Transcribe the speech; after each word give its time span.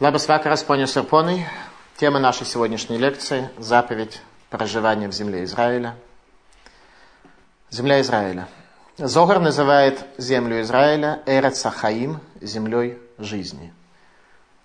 Vakaras, 0.00 0.64
ponios 0.64 0.96
ir 0.96 1.04
ponai. 1.04 1.46
Тема 1.96 2.18
нашей 2.18 2.46
сегодняшней 2.46 2.98
лекции– 2.98 3.50
заповедь 3.58 4.20
проживания 4.50 5.06
в 5.08 5.12
земле 5.12 5.44
Израиля. 5.44 5.94
Земля 7.70 8.00
Израиля. 8.00 8.48
Зогар 8.98 9.38
называет 9.38 10.04
землю 10.18 10.60
Израиля 10.62 11.22
Эрец 11.26 11.64
Ахаим– 11.66 12.20
землей 12.40 12.98
жизни. 13.18 13.72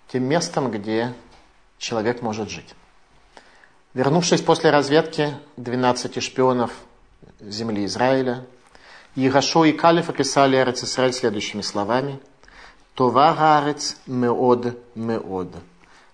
Тем 0.08 0.24
местом, 0.24 0.70
где 0.70 1.12
человек 1.78 2.22
может 2.22 2.50
жить. 2.50 2.74
Вернувшись 3.94 4.40
после 4.40 4.70
разведки 4.70 5.34
12 5.56 6.22
шпионов 6.22 6.72
земли 7.40 7.84
Израиля, 7.84 8.44
Игашо 9.14 9.64
и 9.64 9.72
Калиф 9.72 10.08
описали 10.08 10.56
Эрец 10.56 10.82
Израиль 10.82 11.12
следующими 11.12 11.62
словами. 11.62 12.18
Това 12.98 13.32
гарец 13.32 13.96
меод 14.08 14.76
меод. 14.96 15.54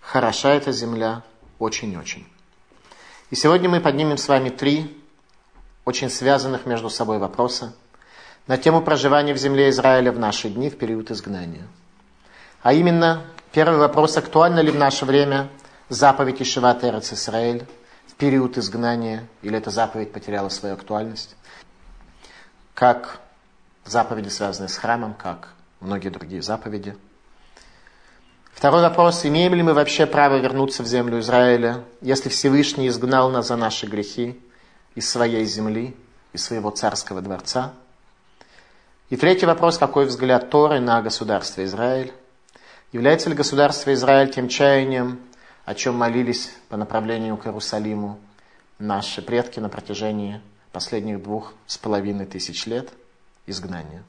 Хороша 0.03 0.51
эта 0.51 0.71
земля 0.71 1.23
очень-очень. 1.59 2.27
И 3.31 3.35
сегодня 3.37 3.71
мы 3.71 3.81
поднимем 3.81 4.19
с 4.19 4.29
вами 4.29 4.51
три 4.51 5.03
очень 5.87 6.11
связанных 6.11 6.67
между 6.67 6.91
собой 6.91 7.17
вопроса 7.17 7.73
на 8.47 8.59
тему 8.59 8.83
проживания 8.83 9.33
в 9.33 9.39
земле 9.39 9.71
Израиля 9.71 10.13
в 10.13 10.19
наши 10.19 10.51
дни 10.51 10.69
в 10.69 10.77
период 10.77 11.11
изгнания. 11.11 11.67
А 12.63 12.75
именно, 12.75 13.23
первый 13.51 13.79
вопрос, 13.79 14.19
актуальна 14.19 14.61
ли 14.61 14.71
в 14.71 14.77
наше 14.77 15.07
время 15.07 15.49
заповедь 15.89 16.43
Ишеват 16.43 16.85
Эрец 16.85 17.15
Израиль 17.15 17.67
в 18.09 18.13
период 18.13 18.59
изгнания, 18.59 19.27
или 19.41 19.57
эта 19.57 19.71
заповедь 19.71 20.13
потеряла 20.13 20.51
свою 20.51 20.75
актуальность, 20.75 21.35
как 22.75 23.21
заповеди, 23.87 24.29
связанные 24.29 24.69
с 24.69 24.77
храмом, 24.77 25.15
как 25.15 25.55
многие 25.85 26.09
другие 26.09 26.43
заповеди. 26.43 26.97
Второй 28.53 28.83
вопрос, 28.83 29.27
имеем 29.27 29.55
ли 29.55 29.63
мы 29.63 29.75
вообще 29.75 30.07
право 30.07 30.39
вернуться 30.39 30.83
в 30.83 30.87
землю 30.87 31.19
Израиля, 31.21 31.85
если 32.01 32.29
Всевышний 32.29 32.89
изгнал 32.89 33.31
нас 33.31 33.49
за 33.49 33.57
наши 33.57 33.87
грехи 33.87 34.41
из 34.95 35.09
своей 35.09 35.45
земли, 35.45 35.95
из 36.33 36.45
своего 36.45 36.71
царского 36.71 37.21
дворца? 37.21 37.75
И 39.11 39.17
третий 39.17 39.47
вопрос, 39.47 39.77
какой 39.77 40.07
взгляд 40.07 40.51
Торы 40.51 40.81
на 40.81 41.03
государство 41.03 41.65
Израиль? 41.65 42.13
Является 42.93 43.29
ли 43.29 43.35
государство 43.35 43.93
Израиль 43.93 44.31
тем 44.31 44.49
чаянием, 44.49 45.21
о 45.65 45.75
чем 45.75 45.97
молились 45.97 46.55
по 46.69 46.77
направлению 46.77 47.37
к 47.37 47.47
Иерусалиму 47.47 48.19
наши 48.79 49.21
предки 49.21 49.61
на 49.61 49.69
протяжении 49.69 50.41
последних 50.73 51.23
двух 51.23 51.55
с 51.67 51.77
половиной 51.77 52.27
тысяч 52.27 52.67
лет 52.67 52.91
изгнания? 53.47 54.05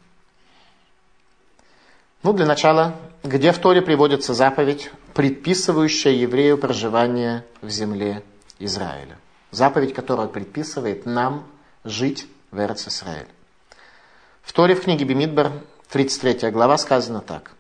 Ну, 2.25 2.33
для 2.33 2.47
начала, 2.47 2.95
где 3.23 3.51
в 3.51 3.59
Торе 3.59 3.83
приводится 3.83 4.33
заповедь, 4.33 4.89
предписывающая 5.13 6.11
еврею 6.11 6.57
проживание 6.57 7.45
в 7.61 7.69
земле 7.69 8.23
Израиля? 8.57 9.19
Заповедь, 9.51 9.93
которая 9.93 10.25
предписывает 10.25 11.05
нам 11.05 11.45
жить 11.83 12.25
в 12.49 12.57
Эрц 12.57 12.87
Израиль. 12.87 13.27
В 14.41 14.53
Торе 14.53 14.73
в 14.73 14.81
книге 14.81 15.05
Бимидбар, 15.05 15.51
33 15.91 16.49
глава, 16.49 16.79
сказано 16.79 17.21
так. 17.21 17.51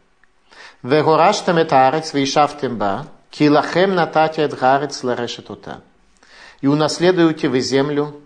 «Вегораштам 0.81 1.57
это 1.57 1.87
арец, 1.87 2.15
вейшафтем 2.15 2.75
ба, 2.75 3.05
килахем 3.29 3.93
натати 3.93 4.39
эт 4.39 4.57
гарец 4.57 5.03
ларешетута». 5.03 5.83
И 6.61 6.65
унаследуете 6.65 7.49
вы 7.49 7.59
землю, 7.59 8.19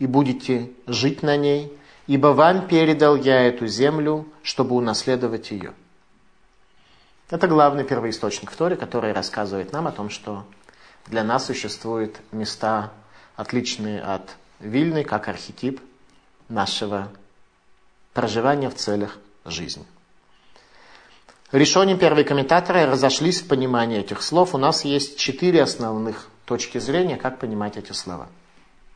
и 0.00 0.08
будете 0.08 0.72
жить 0.88 1.22
на 1.22 1.36
ней, 1.36 1.72
ибо 2.06 2.28
вам 2.28 2.66
передал 2.66 3.16
я 3.16 3.42
эту 3.42 3.66
землю, 3.66 4.26
чтобы 4.42 4.74
унаследовать 4.74 5.50
ее. 5.50 5.72
Это 7.30 7.48
главный 7.48 7.84
первоисточник 7.84 8.50
в 8.50 8.56
Торе, 8.56 8.76
который 8.76 9.12
рассказывает 9.12 9.72
нам 9.72 9.86
о 9.86 9.92
том, 9.92 10.10
что 10.10 10.44
для 11.06 11.24
нас 11.24 11.46
существуют 11.46 12.20
места, 12.32 12.92
отличные 13.36 14.00
от 14.00 14.36
Вильны, 14.60 15.04
как 15.04 15.28
архетип 15.28 15.80
нашего 16.48 17.10
проживания 18.12 18.70
в 18.70 18.74
целях 18.74 19.18
жизни. 19.44 19.84
Решением 21.52 21.98
первые 21.98 22.24
комментаторы 22.24 22.86
разошлись 22.86 23.42
в 23.42 23.48
понимании 23.48 24.00
этих 24.00 24.22
слов. 24.22 24.54
У 24.54 24.58
нас 24.58 24.84
есть 24.84 25.18
четыре 25.18 25.62
основных 25.62 26.28
точки 26.46 26.78
зрения, 26.78 27.16
как 27.16 27.38
понимать 27.38 27.76
эти 27.76 27.92
слова. 27.92 28.28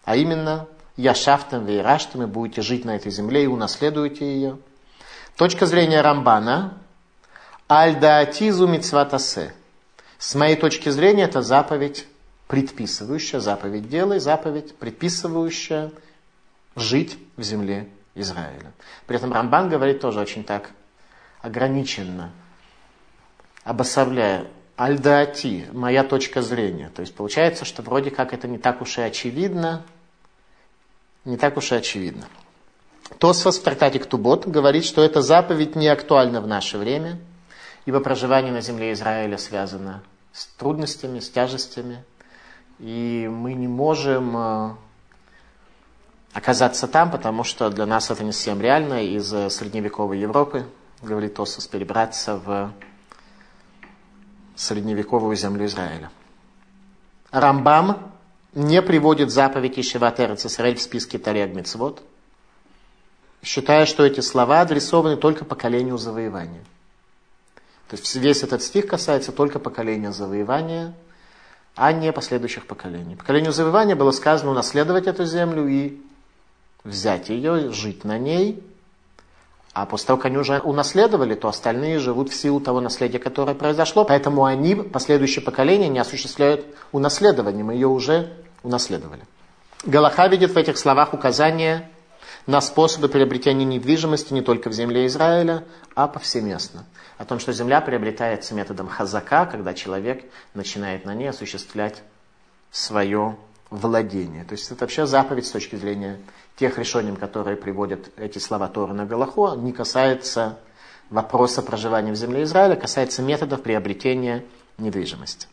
А 0.05 0.17
именно, 0.17 0.67
Яшафтам, 0.99 1.65
Вейраштам, 1.65 2.25
и 2.25 2.27
будете 2.27 2.61
жить 2.61 2.85
на 2.85 2.97
этой 2.97 3.11
земле 3.11 3.45
и 3.45 3.47
унаследуете 3.47 4.27
ее. 4.27 4.59
Точка 5.37 5.65
зрения 5.65 6.01
Рамбана. 6.01 6.75
Альдаатизу. 7.69 8.69
С 10.19 10.35
моей 10.35 10.57
точки 10.57 10.89
зрения, 10.89 11.25
это 11.25 11.41
заповедь 11.41 12.07
предписывающая, 12.49 13.39
заповедь 13.39 13.89
делай, 13.89 14.19
заповедь 14.19 14.75
предписывающая 14.77 15.93
жить 16.75 17.17
в 17.37 17.43
земле 17.43 17.89
Израиля. 18.17 18.73
При 19.07 19.17
этом 19.17 19.33
Рамбан 19.33 19.69
говорит 19.69 20.01
тоже 20.01 20.19
очень 20.19 20.43
так 20.43 20.71
ограниченно, 21.43 22.33
обособляя 23.63 24.47
Альдаати, 24.77 25.67
моя 25.73 26.03
точка 26.03 26.43
зрения. 26.43 26.91
То 26.95 27.03
есть 27.03 27.15
получается, 27.15 27.65
что 27.65 27.83
вроде 27.83 28.11
как 28.11 28.33
это 28.33 28.49
не 28.49 28.59
так 28.59 28.81
уж 28.81 28.99
и 28.99 29.03
очевидно, 29.03 29.85
не 31.29 31.37
так 31.37 31.59
уж 31.59 31.73
и 31.73 31.75
очевидно. 31.75 32.27
Тосфос 33.19 33.59
в 33.59 33.63
трактате 33.63 33.99
Ктубот 33.99 34.47
говорит, 34.47 34.85
что 34.85 35.03
эта 35.03 35.21
заповедь 35.21 35.77
не 35.77 35.89
актуальна 35.89 36.41
в 36.41 36.47
наше 36.47 36.79
время, 36.79 37.19
ибо 37.85 38.01
проживание 38.01 38.53
на 38.53 38.63
земле 38.63 38.93
Израиля 38.93 39.37
связано 39.37 40.03
с 40.33 40.47
трудностями, 40.47 41.21
с 41.21 41.29
тяжестями, 41.29 42.03
и 42.79 43.29
мы 43.31 43.53
не 43.55 43.69
можем 43.69 44.37
э, 44.37 44.71
оказаться 46.33 46.89
там, 46.89 47.11
потому 47.11 47.45
что 47.45 47.69
для 47.71 47.85
нас 47.85 48.11
это 48.11 48.25
не 48.25 48.33
совсем 48.33 48.61
реально 48.61 49.05
из 49.05 49.33
э, 49.33 49.51
средневековой 49.51 50.19
Европы, 50.21 50.65
говорит 51.03 51.35
Тосфос, 51.35 51.67
перебраться 51.67 52.37
в 52.37 52.73
средневековую 54.57 55.37
землю 55.37 55.67
Израиля. 55.67 56.11
Рамбам 57.31 58.13
не 58.59 58.83
приводит 58.83 59.31
заповедь 59.31 59.79
Ишеват 59.79 60.19
Эрец 60.19 60.45
Исраэль 60.45 60.75
в 60.75 60.83
списке 60.83 61.19
Тарек 61.19 61.55
Мицвод, 61.55 62.03
считая, 63.43 63.87
что 63.87 64.05
эти 64.05 64.21
слова 64.21 64.61
адресованы 64.61 65.17
только 65.17 65.45
поколению 65.45 65.97
завоевания. 65.97 66.65
То 67.89 67.97
есть 67.97 68.15
весь 68.17 68.43
этот 68.43 68.63
стих 68.63 68.89
касается 68.89 69.31
только 69.31 69.61
поколения 69.61 70.13
завоевания, 70.13 70.93
а 71.77 71.93
не 71.93 72.13
последующих 72.13 72.67
поколений. 72.67 73.15
Поколению 73.15 73.53
завоевания 73.53 73.95
было 73.95 74.11
сказано 74.11 74.51
унаследовать 74.51 75.07
эту 75.07 75.25
землю 75.25 75.69
и 75.69 75.97
взять 76.83 77.29
ее, 77.29 77.71
жить 77.71 78.05
на 78.05 78.19
ней, 78.19 78.63
а 79.73 79.87
после 79.87 80.09
того, 80.09 80.17
как 80.17 80.27
они 80.27 80.39
уже 80.39 80.59
унаследовали, 80.59 81.37
то 81.37 81.47
остальные 81.47 82.01
живут 82.01 82.31
в 82.31 82.35
силу 82.35 82.59
того 82.59 82.81
наследия, 82.81 83.21
которое 83.21 83.55
произошло. 83.55 84.05
Поэтому 84.05 84.45
они, 84.45 84.75
последующие 84.75 85.45
поколения, 85.45 85.89
не 85.89 86.01
осуществляют 86.01 86.67
унаследование. 86.91 87.63
Мы 87.63 87.75
ее 87.75 87.87
уже 87.87 88.33
унаследовали. 88.63 89.23
Галаха 89.85 90.27
видит 90.27 90.53
в 90.53 90.57
этих 90.57 90.79
словах 90.79 91.15
указание 91.15 91.89
на 92.47 92.61
способы 92.61 93.09
приобретения 93.09 93.65
недвижимости 93.65 94.33
не 94.33 94.43
только 94.43 94.71
в 94.71 94.73
земле 94.73 95.07
Израиля, 95.07 95.65
а 95.95 96.09
повсеместно. 96.09 96.87
О 97.19 97.25
том, 97.25 97.39
что 97.39 97.53
земля 97.53 97.81
приобретается 97.81 98.55
методом 98.55 98.89
хазака, 98.89 99.47
когда 99.47 99.75
человек 99.75 100.25
начинает 100.55 101.05
на 101.05 101.15
ней 101.15 101.29
осуществлять 101.29 102.03
свое 102.71 103.37
владение. 103.71 104.45
То 104.45 104.53
есть 104.53 104.71
это 104.71 104.81
вообще 104.81 105.07
заповедь 105.07 105.47
с 105.47 105.51
точки 105.51 105.77
зрения 105.77 106.19
тех 106.57 106.79
решений, 106.79 107.15
которые 107.17 107.57
приводят 107.57 108.11
эти 108.17 108.39
слова 108.39 108.69
Торы 108.69 108.95
на 108.95 109.05
Галаху, 109.05 109.55
не 109.55 109.73
касается 109.73 110.59
вопроса 111.11 111.63
проживания 111.63 112.13
в 112.13 112.17
земле 112.17 112.43
Израиля, 112.45 112.77
касается 112.77 113.23
методов 113.23 113.63
приобретения 113.63 114.45
недвижимости. 114.79 115.49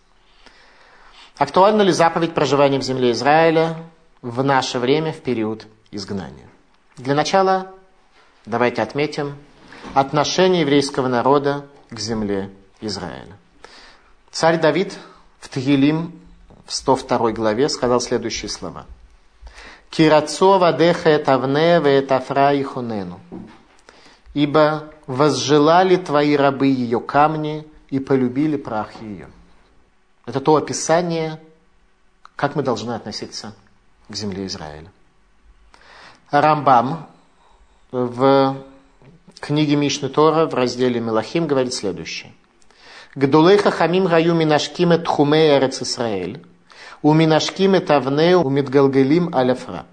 Актуальна 1.37 1.81
ли 1.81 1.91
заповедь 1.91 2.33
проживания 2.33 2.79
в 2.79 2.83
земле 2.83 3.11
Израиля 3.11 3.75
в 4.21 4.41
наше 4.43 4.79
время, 4.79 5.11
в 5.11 5.21
период 5.21 5.67
изгнания? 5.91 6.47
Для 6.97 7.13
начала 7.13 7.71
давайте 8.45 8.81
отметим 8.81 9.35
отношение 9.93 10.61
еврейского 10.61 11.09
народа 11.09 11.65
к 11.89 11.99
земле 11.99 12.51
Израиля. 12.79 13.35
Царь 14.31 14.59
Давид 14.61 14.97
в 15.39 15.49
Тагилим 15.49 16.13
в 16.65 16.73
102 16.73 17.31
главе 17.31 17.67
сказал 17.67 17.99
следующие 17.99 18.49
слова. 18.49 18.85
Кирацо 19.89 20.57
вадеха 20.57 21.15
этавне 21.15 21.79
веэтафра 21.79 22.53
и 22.53 22.63
хунену. 22.63 23.19
Ибо 24.33 24.91
возжелали 25.05 25.97
твои 25.97 26.35
рабы 26.35 26.67
ее 26.67 27.01
камни 27.01 27.67
и 27.89 27.99
полюбили 27.99 28.55
прах 28.55 29.01
ее. 29.01 29.27
Это 30.25 30.39
то 30.39 30.55
описание, 30.55 31.39
как 32.35 32.55
мы 32.55 32.63
должны 32.63 32.93
относиться 32.93 33.53
к 34.09 34.15
земле 34.15 34.47
Израиля. 34.47 34.91
Рамбам 36.31 37.07
в 37.91 38.57
книге 39.39 39.75
Мишны 39.75 40.09
Тора 40.09 40.47
в 40.47 40.53
разделе 40.53 40.99
Мелахим 40.99 41.47
говорит 41.47 41.73
следующее. 41.73 42.33
Гдулей 43.13 43.57
хахамим 43.57 44.05
гаю 44.05 44.33
минашким 44.33 44.89
тхуме 44.89 45.05
хуме 45.05 45.57
эрец 45.57 45.81
Исраэль, 45.81 46.43
у 47.01 47.13
минашкиме 47.13 47.77
эт 47.77 47.89
у 47.89 48.49
мидгалгалим 48.49 49.33
аляфра. 49.33 49.85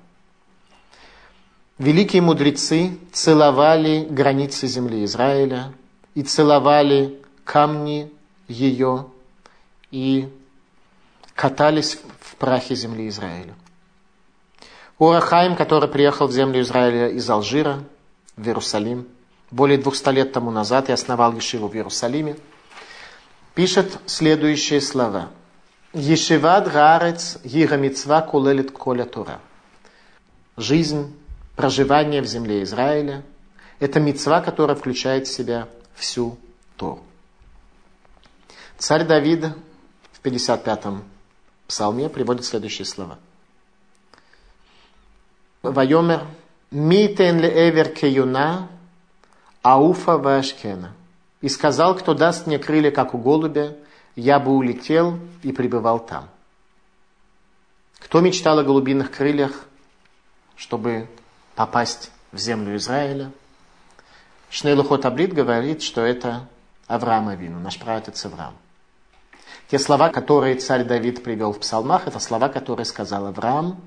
Великие 1.79 2.23
мудрецы 2.23 2.99
целовали 3.13 4.07
границы 4.09 4.67
земли 4.67 5.05
Израиля 5.05 5.73
и 6.15 6.23
целовали 6.23 7.21
камни 7.45 8.11
ее 8.49 9.07
и 9.93 10.29
катались 11.37 12.01
в 12.21 12.35
прахе 12.37 12.75
земли 12.75 13.09
Израиля. 13.09 13.55
Урахаим, 14.99 15.55
который 15.55 15.89
приехал 15.89 16.27
в 16.27 16.33
землю 16.33 16.61
Израиля 16.63 17.09
из 17.09 17.29
Алжира 17.29 17.85
в 18.37 18.47
Иерусалим, 18.47 19.07
более 19.51 19.79
двухста 19.79 20.11
лет 20.11 20.33
тому 20.33 20.51
назад 20.51 20.89
и 20.89 20.93
основал 20.93 21.33
Ешиву 21.35 21.69
в 21.69 21.75
Иерусалиме, 21.75 22.37
пишет 23.55 23.99
следующие 24.07 24.81
слова. 24.81 25.31
Ешиват 25.93 26.73
гарец 26.73 27.39
гирамицва 27.45 28.23
кулелит 28.23 28.71
коля 28.71 29.05
тура. 29.05 29.41
Жизнь, 30.57 31.15
проживание 31.55 32.23
в 32.23 32.27
земле 32.27 32.63
Израиля– 32.63 33.23
это 33.79 34.01
мецва, 34.01 34.41
которая 34.41 34.77
включает 34.77 35.27
в 35.27 35.33
себя 35.33 35.69
всю 35.95 36.39
Тору. 36.77 37.03
Царь 38.79 39.05
Давид 39.05 39.47
в 40.23 40.27
55-м 40.27 41.05
псалме 41.67 42.09
приводит 42.09 42.45
следующие 42.45 42.85
слова. 42.85 43.19
Вайомер 45.63 46.27
«Митен 46.71 47.41
ле 47.41 47.69
эвер 47.69 47.89
кеюна 47.89 48.69
ауфа 49.63 50.17
вашкена». 50.17 50.93
И 51.41 51.49
сказал, 51.49 51.97
кто 51.97 52.15
даст 52.15 52.47
мне 52.47 52.59
крылья, 52.59 52.93
как 52.93 53.15
у 53.15 53.19
голубя, 53.19 53.77
я 54.15 54.39
бы 54.39 54.53
улетел 54.53 55.19
и 55.43 55.53
пребывал 55.53 55.99
там. 55.99 56.29
Кто 57.99 58.21
мечтал 58.21 58.61
о 58.61 58.65
голубиных 58.65 59.11
крыльях, 59.11 59.67
чтобы 60.57 61.09
попасть 61.57 62.13
в 62.31 62.39
землю 62.39 62.77
Израиля? 62.77 63.33
Шнейлухот 64.51 65.05
Абрид 65.05 65.33
говорит, 65.33 65.83
что 65.83 66.03
это 66.03 66.49
Авраам 66.87 67.29
Авину, 67.29 67.59
наш 67.59 67.79
праотец 67.79 68.25
Авраам. 68.25 68.55
Те 69.73 69.79
слова, 69.79 70.11
которые 70.11 70.57
царь 70.57 70.85
Давид 70.85 71.25
привел 71.25 71.55
в 71.55 71.59
псалмах, 71.59 72.07
это 72.07 72.19
слова, 72.19 72.51
которые 72.51 72.85
сказал 72.85 73.25
Авраам, 73.25 73.81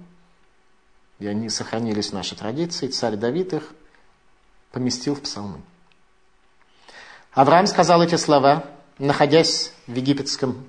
и 1.19 1.27
они 1.27 1.47
сохранились 1.47 2.09
в 2.09 2.13
нашей 2.13 2.35
традиции. 2.35 2.87
Царь 2.87 3.17
Давид 3.17 3.53
их 3.53 3.71
поместил 4.71 5.13
в 5.13 5.21
псалмы. 5.21 5.61
Авраам 7.33 7.67
сказал 7.67 8.01
эти 8.01 8.15
слова, 8.15 8.65
находясь 8.97 9.73
в 9.85 9.93
египетском 9.93 10.65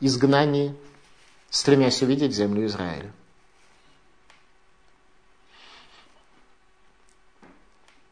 изгнании, 0.00 0.74
стремясь 1.48 2.02
увидеть 2.02 2.34
землю 2.34 2.66
Израиля. 2.66 3.12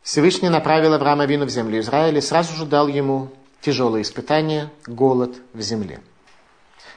Всевышний 0.05 0.49
направил 0.49 0.95
Авраама 0.95 1.27
Вину 1.27 1.47
в 1.47 1.51
землю 1.51 1.81
Израиля 1.81 2.19
и 2.19 2.21
сразу 2.23 2.55
же 2.55 2.67
дал 2.67 2.87
ему 2.87 3.33
тяжелые 3.65 4.03
испытания, 4.03 4.71
голод 4.87 5.37
в 5.53 5.61
земле. 5.61 6.01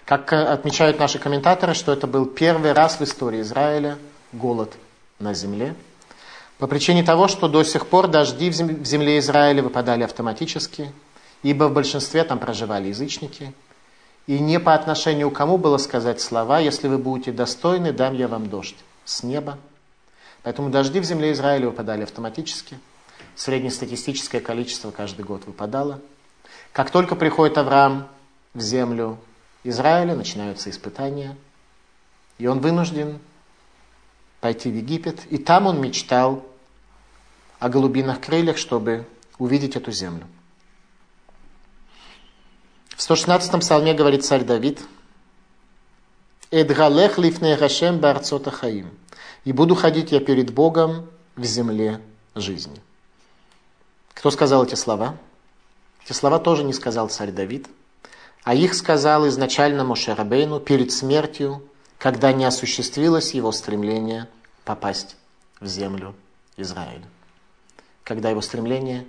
Как 0.06 0.32
отмечают 0.34 1.00
наши 1.00 1.20
комментаторы, 1.20 1.74
что 1.74 1.92
это 1.92 2.08
был 2.08 2.26
первый 2.26 2.74
раз 2.74 3.00
в 3.00 3.04
истории 3.04 3.42
Израиля 3.42 3.98
голод 4.32 4.74
на 5.20 5.34
земле– 5.34 5.76
по 6.58 6.66
причине 6.66 7.04
того, 7.04 7.28
что 7.28 7.48
до 7.48 7.64
сих 7.64 7.86
пор 7.88 8.08
дожди 8.08 8.50
в 8.50 8.54
земле 8.54 9.20
Израиля 9.20 9.62
выпадали 9.62 10.04
автоматически, 10.04 10.92
ибо 11.44 11.66
в 11.66 11.74
большинстве 11.74 12.24
там 12.24 12.40
проживали 12.40 12.88
язычники, 12.88 13.54
и 14.26 14.40
не 14.40 14.60
по 14.60 14.74
отношению 14.74 15.30
к 15.30 15.36
кому 15.36 15.58
было 15.58 15.78
сказать 15.78 16.20
слова, 16.20 16.60
если 16.60 16.88
вы 16.88 16.98
будете 16.98 17.32
достойны, 17.32 17.94
дам 17.94 18.16
я 18.16 18.28
вам 18.28 18.50
дождь 18.50 18.76
с 19.06 19.22
неба. 19.22 19.58
Поэтому 20.42 20.70
дожди 20.70 21.00
в 21.00 21.04
земле 21.04 21.32
Израиля 21.32 21.68
выпадали 21.68 22.04
автоматически. 22.04 22.80
Среднестатистическое 23.36 24.42
количество 24.42 24.90
каждый 24.90 25.26
год 25.26 25.46
выпадало. 25.46 26.02
Как 26.78 26.92
только 26.92 27.16
приходит 27.16 27.58
Авраам 27.58 28.08
в 28.54 28.62
землю 28.62 29.18
Израиля, 29.64 30.16
начинаются 30.16 30.70
испытания, 30.70 31.36
и 32.38 32.46
он 32.46 32.60
вынужден 32.60 33.20
пойти 34.42 34.70
в 34.70 34.76
Египет, 34.76 35.26
и 35.32 35.40
там 35.40 35.66
он 35.66 35.82
мечтал 35.82 36.46
о 37.58 37.70
голубиных 37.70 38.22
крыльях, 38.22 38.58
чтобы 38.58 39.08
увидеть 39.40 39.76
эту 39.76 39.92
землю. 39.92 40.28
В 42.90 43.00
116-м 43.00 43.60
псалме 43.62 43.96
говорит 43.96 44.24
царь 44.24 44.44
Давид, 44.44 44.80
«Эдгалех 46.52 47.18
лифне 47.18 47.58
Гашем 47.58 47.98
барцота 47.98 48.52
хаим» 48.52 48.92
«И 49.46 49.52
буду 49.52 49.74
ходить 49.74 50.12
я 50.12 50.20
перед 50.20 50.54
Богом 50.54 51.10
в 51.36 51.44
земле 51.44 52.02
жизни». 52.36 52.80
Кто 54.14 54.30
сказал 54.30 54.64
эти 54.64 54.76
слова? 54.76 55.18
Эти 56.08 56.16
слова 56.16 56.40
тоже 56.40 56.64
не 56.64 56.74
сказал 56.74 57.10
царь 57.10 57.32
Давид, 57.32 57.68
а 58.44 58.56
их 58.56 58.74
сказал 58.74 59.28
изначально 59.28 59.84
Мошерабейну 59.84 60.60
перед 60.60 60.92
смертью 60.92 61.62
когда 61.98 62.32
не 62.32 62.46
осуществилось 62.46 63.34
его 63.34 63.52
стремление 63.52 64.28
попасть 64.64 65.16
в 65.60 65.66
землю 65.66 66.16
Израиля. 66.56 67.06
Когда 68.04 68.30
его 68.30 68.42
стремление 68.42 69.06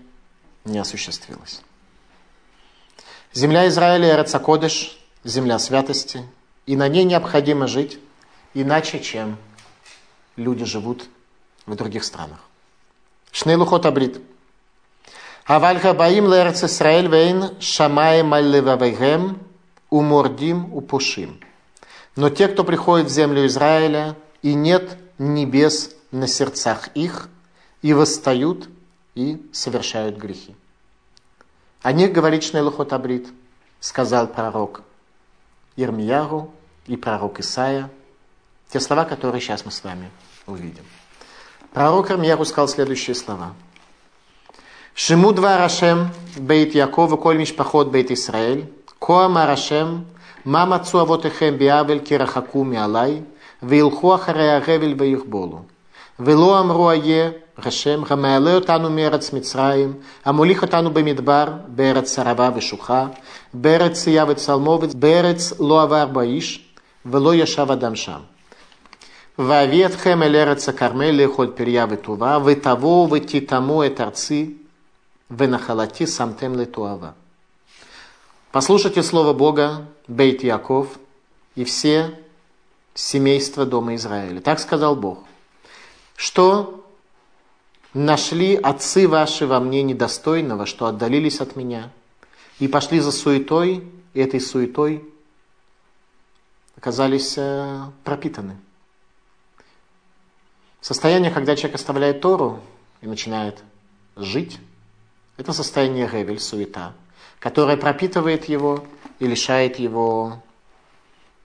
не 0.65 0.79
осуществилось. 0.79 1.63
Земля 3.33 3.69
Израиля– 3.69 4.15
Эрцакодыш, 4.19 4.99
земля 5.23 5.59
святости, 5.59 6.27
и 6.67 6.77
на 6.77 6.89
ней 6.89 7.05
необходимо 7.05 7.67
жить 7.67 7.99
иначе, 8.55 9.01
чем 9.01 9.37
люди 10.37 10.65
живут 10.65 11.09
в 11.67 11.75
других 11.75 12.05
странах. 12.05 12.41
Шнейлухот 13.31 13.85
абрит. 13.87 14.21
Авальха 15.49 15.95
баим 15.95 16.27
лерц 16.31 16.63
Исраэль 16.63 17.09
вейн 17.09 17.59
шамаем 17.59 18.35
аль 18.35 19.35
умордим 19.89 20.75
упушим. 20.75 21.41
Но 22.17 22.29
те, 22.29 22.49
кто 22.49 22.65
приходит 22.65 23.07
в 23.07 23.11
землю 23.11 23.47
Израиля, 23.47 24.15
и 24.43 24.53
нет 24.53 24.99
небес 25.17 25.91
на 26.11 26.27
сердцах 26.27 26.89
их, 26.89 27.31
и 27.81 27.95
восстают, 27.95 28.69
и 29.15 29.43
совершают 29.55 30.19
грехи. 30.19 30.55
О 31.81 31.93
них 31.93 32.13
говорит 32.13 32.45
Шнейлухот 32.45 32.93
Абрит, 32.93 33.29
сказал 33.81 34.27
пророк 34.27 34.83
Ирмияру 35.77 36.53
и 36.87 36.99
пророк 36.99 37.41
Исаия, 37.41 37.91
те 38.69 38.81
слова, 38.81 39.07
которые 39.07 39.41
сейчас 39.41 39.65
мы 39.65 39.71
с 39.71 39.83
вами 39.83 40.11
увидим. 40.47 40.85
Пророк 41.73 42.11
Ирмияру 42.11 42.45
сказал 42.45 42.69
следующие 42.69 43.15
слова– 43.15 43.55
שמעו 45.01 45.33
דבר 45.33 45.63
השם 45.63 45.99
בית 46.41 46.75
יעקב 46.75 47.11
וכל 47.13 47.37
משפחות 47.37 47.93
בית 47.93 48.11
ישראל, 48.11 48.61
כה 49.01 49.25
אמר 49.25 49.51
השם, 49.51 49.99
מה 50.45 50.65
מצאו 50.65 51.01
אבותיכם 51.01 51.55
בעוול 51.59 51.99
כי 52.05 52.17
רחקו 52.17 52.65
מעלי, 52.65 53.21
וילכו 53.63 54.15
אחרי 54.15 54.51
ההבל 54.51 54.95
ויכבולו. 54.99 55.61
ולא 56.21 56.61
אמרו 56.61 56.91
איה 56.91 57.31
השם 57.59 58.03
המעלה 58.11 58.55
אותנו 58.55 58.91
מארץ 58.91 59.33
מצרים, 59.33 59.93
המוליך 60.25 60.63
אותנו 60.63 60.91
במדבר, 60.91 61.47
בארץ 61.67 62.19
ערבה 62.19 62.51
ושוחה, 62.55 63.07
בארץ 63.55 63.93
צייה 64.03 64.25
וצלמובת, 64.29 64.95
בארץ 64.95 65.61
לא 65.61 65.83
עבר 65.83 66.07
בה 66.07 66.23
איש, 66.23 66.69
ולא 67.07 67.35
ישב 67.35 67.71
אדם 67.71 67.97
שם. 67.97 68.21
ואביא 69.39 69.87
אתכם 69.87 70.23
אל 70.23 70.37
ארץ 70.37 70.69
הכרמל 70.69 71.11
לאכול 71.11 71.47
פריה 71.55 71.87
וטובה, 71.91 72.39
ותבואו 72.45 73.09
ותטמאו 73.11 73.87
את 73.87 74.01
ארצי, 74.01 74.58
Венахалати 75.31 76.07
самтем 76.07 76.55
летуава. 76.55 77.15
Послушайте 78.51 79.03
слово 79.03 79.35
Бога, 79.35 79.87
Бейт 80.09 80.43
Яков 80.43 80.99
и 81.55 81.65
все 81.65 82.19
семейства 82.95 83.67
дома 83.67 83.95
Израиля. 83.95 84.41
Так 84.41 84.59
сказал 84.59 84.97
Бог. 84.97 85.25
Что 86.17 86.85
нашли 87.93 88.57
отцы 88.57 89.07
ваши 89.07 89.47
во 89.47 89.61
мне 89.61 89.83
недостойного, 89.83 90.67
что 90.67 90.87
отдалились 90.87 91.41
от 91.41 91.57
меня, 91.57 91.91
и 92.59 92.67
пошли 92.67 93.01
за 93.01 93.13
суетой, 93.13 93.89
и 94.15 94.21
этой 94.21 94.41
суетой 94.41 95.05
оказались 96.77 97.35
э, 97.37 97.85
пропитаны. 98.05 98.57
Состояние, 100.81 101.31
когда 101.31 101.55
человек 101.55 101.75
оставляет 101.75 102.21
Тору 102.21 102.61
и 103.01 103.07
начинает 103.07 103.63
жить, 104.17 104.59
это 105.39 105.55
состояние 105.55 106.07
ревель, 106.07 106.41
суета– 106.41 106.93
которая 107.41 107.77
пропитывает 107.77 108.47
его 108.47 108.85
и 109.19 109.27
лишает 109.27 109.79
его 109.79 110.43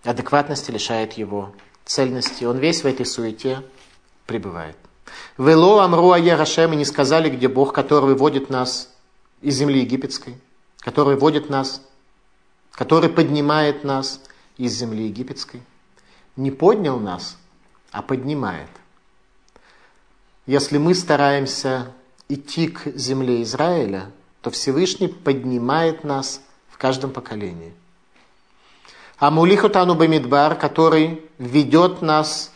адекватности, 0.03 0.71
лишает 0.71 1.13
его 1.13 1.53
цельности. 1.85 2.45
Он 2.45 2.57
весь 2.57 2.83
в 2.83 2.87
этой 2.87 3.05
суете 3.05 3.63
пребывает. 4.25 4.75
Вело 5.37 5.79
амру 5.79 6.11
Аяхашем 6.11 6.73
и 6.73 6.75
не 6.75 6.85
сказали, 6.85 7.29
где 7.29 7.47
Бог, 7.47 7.73
который 7.73 8.05
выводит 8.05 8.49
нас 8.49 8.91
из 9.41 9.55
земли 9.55 9.81
египетской, 9.81 10.35
который 10.79 11.15
вводит 11.15 11.49
нас 11.49 11.81
который 12.71 13.07
поднимает 13.07 13.83
нас 13.83 14.19
из 14.57 14.73
земли 14.73 15.05
египетской. 15.05 15.61
Не 16.35 16.49
поднял 16.49 16.99
нас, 16.99 17.37
а 17.91 18.01
поднимает. 18.01 18.69
Если 20.47 20.79
мы 20.79 20.95
стараемся 20.95 21.91
идти 22.33 22.67
к 22.67 22.95
земле 22.95 23.43
Израиля, 23.43 24.11
то 24.41 24.49
Всевышний 24.49 25.07
поднимает 25.07 26.03
нас 26.03 26.41
в 26.69 26.77
каждом 26.77 27.11
поколении. 27.11 27.73
А 29.17 29.31
Мулихутану 29.31 29.95
Бамидбар, 29.95 30.55
который 30.55 31.21
ведет 31.37 32.01
нас 32.01 32.51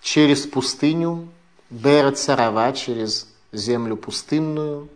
через 0.00 0.46
пустыню, 0.46 1.28
Берет 1.68 2.16
Сарава, 2.18 2.72
через 2.72 3.28
землю 3.52 3.96
пустынную, 3.96 4.88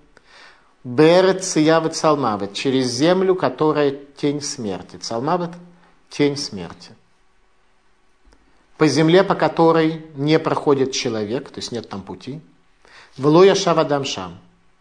Берет 0.85 1.45
Циявет 1.45 1.97
Салмавет, 1.97 2.55
через 2.55 2.87
землю, 2.87 3.35
которая 3.35 3.99
тень 4.17 4.41
смерти. 4.41 4.99
Салмавет– 5.03 5.51
тень 6.11 6.37
смерти. 6.37 6.91
По 8.77 8.87
земле, 8.87 9.23
по 9.23 9.35
которой 9.35 10.07
не 10.17 10.39
проходит 10.39 10.93
человек, 10.93 11.51
то 11.51 11.59
есть 11.59 11.73
нет 11.73 11.89
там 11.89 12.03
пути. 12.03 12.41
Влоя 13.17 13.55
Шавадамшам. 13.55 14.39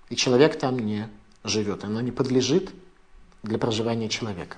И 0.09 0.15
человек 0.15 0.57
там 0.57 0.79
не 0.79 1.09
живет. 1.43 1.83
Оно 1.83 2.01
не 2.01 2.12
подлежит 2.12 2.71
для 3.43 3.57
проживания 3.57 4.09
человека. 4.09 4.57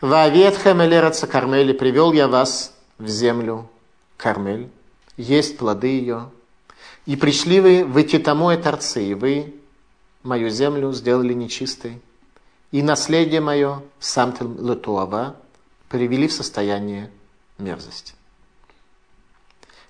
Ваавет 0.00 0.56
Хемелераца 0.56 1.26
Кармели, 1.26 1.72
привел 1.72 2.12
я 2.12 2.28
вас 2.28 2.74
в 2.98 3.08
землю 3.08 3.70
Кармель, 4.16 4.70
есть 5.16 5.56
плоды 5.56 5.88
ее. 5.88 6.30
И 7.06 7.16
пришли 7.16 7.60
вы 7.60 7.84
в 7.84 7.96
Этитамое 7.96 8.56
Торцы, 8.56 9.04
и 9.04 9.14
вы 9.14 9.54
мою 10.22 10.48
землю 10.48 10.92
сделали 10.92 11.32
нечистой. 11.32 12.00
И 12.70 12.82
наследие 12.82 13.40
мое, 13.40 13.82
Самтел 14.00 14.52
Летуава, 14.58 15.36
привели 15.88 16.26
в 16.26 16.32
состояние 16.32 17.10
мерзости. 17.58 18.14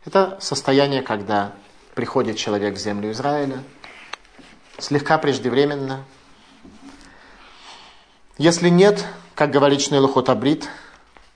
Это 0.05 0.37
состояние, 0.41 1.03
когда 1.03 1.55
приходит 1.95 2.37
человек 2.37 2.75
в 2.75 2.79
землю 2.79 3.11
Израиля, 3.13 3.63
слегка 4.79 5.19
преждевременно. 5.19 6.05
Если 8.37 8.69
нет, 8.69 9.05
как 9.35 9.51
говорит 9.51 9.81
Шнейлухот 9.81 10.29
Абрит, 10.29 10.69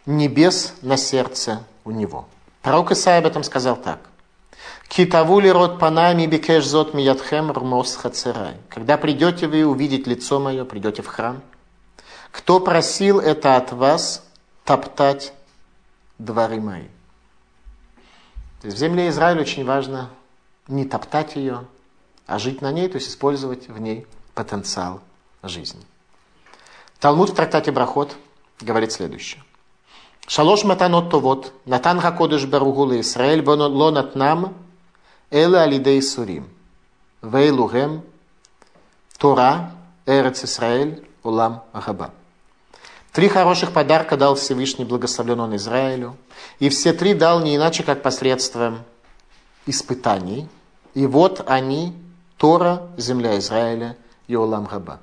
небес 0.07 0.75
на 0.83 0.97
сердце 0.97 1.63
у 1.85 1.91
него. 1.91 2.29
Пророк 2.63 2.91
Исаия 2.91 3.19
об 3.19 3.27
этом 3.27 3.45
сказал 3.45 3.77
так. 3.77 4.01
Китавули 4.89 5.49
род 5.49 5.79
панами 5.79 6.27
бекеш 6.27 6.67
зот 6.67 6.95
миядхем 6.95 7.53
рмос 7.53 7.95
хацерай. 7.95 8.57
Когда 8.69 8.97
придете 8.97 9.47
вы 9.47 9.65
увидеть 9.65 10.07
лицо 10.07 10.41
мое, 10.41 10.65
придете 10.65 11.03
в 11.03 11.07
храм. 11.07 11.43
Кто 12.33 12.59
просил 12.59 13.21
это 13.21 13.57
от 13.57 13.73
вас 13.73 14.25
топтать 14.65 15.33
дворы 16.19 16.61
мои? 16.61 16.87
То 18.61 18.67
есть 18.67 18.77
в 18.77 18.81
земле 18.81 19.09
Израиля 19.09 19.43
очень 19.43 19.65
важно 19.65 20.11
не 20.69 20.85
топтать 20.85 21.37
ее, 21.37 21.65
а 22.27 22.39
жить 22.39 22.63
на 22.63 22.71
ней, 22.71 22.89
то 22.89 22.97
есть 22.97 23.09
использовать 23.09 23.69
в 23.69 23.79
ней 23.81 24.07
потенциал 24.35 25.01
жизни. 25.43 25.81
Талмуд 27.01 27.31
в 27.31 27.35
трактате 27.35 27.73
Брахот 27.73 28.17
говорит 28.61 28.93
следующее. 28.93 29.43
Шалош 30.27 30.65
матанот 30.65 31.11
товот, 31.11 31.53
натан 31.65 32.01
хакодыш 32.01 32.45
баругу 32.45 33.01
Исраэль, 33.01 33.43
ло 33.47 33.91
натнам, 33.91 34.55
эле 35.31 35.59
алидей 35.59 36.03
сурим, 36.03 36.49
вейлугем, 37.23 38.03
Тора, 39.19 39.73
Эрец 40.07 40.45
Исраэль, 40.45 41.05
Улам 41.23 41.65
Агаба. 41.73 42.13
Три 43.13 43.29
хороших 43.29 43.73
подарка 43.73 44.17
дал 44.17 44.35
Всевышний, 44.37 44.85
благословлен 44.85 45.41
он 45.41 45.57
Израилю. 45.57 46.17
И 46.61 46.69
все 46.69 46.93
три 46.93 47.15
дал 47.15 47.41
не 47.41 47.57
иначе, 47.57 47.83
как 47.83 48.03
посредством 48.03 48.85
испытаний. 49.67 50.49
И 50.95 51.07
вот 51.07 51.45
они, 51.49 51.95
Тора, 52.37 52.89
земля 52.97 53.39
Израиля 53.39 53.97
и 54.27 54.37
Олам 54.37 54.65
Габа. 54.65 55.01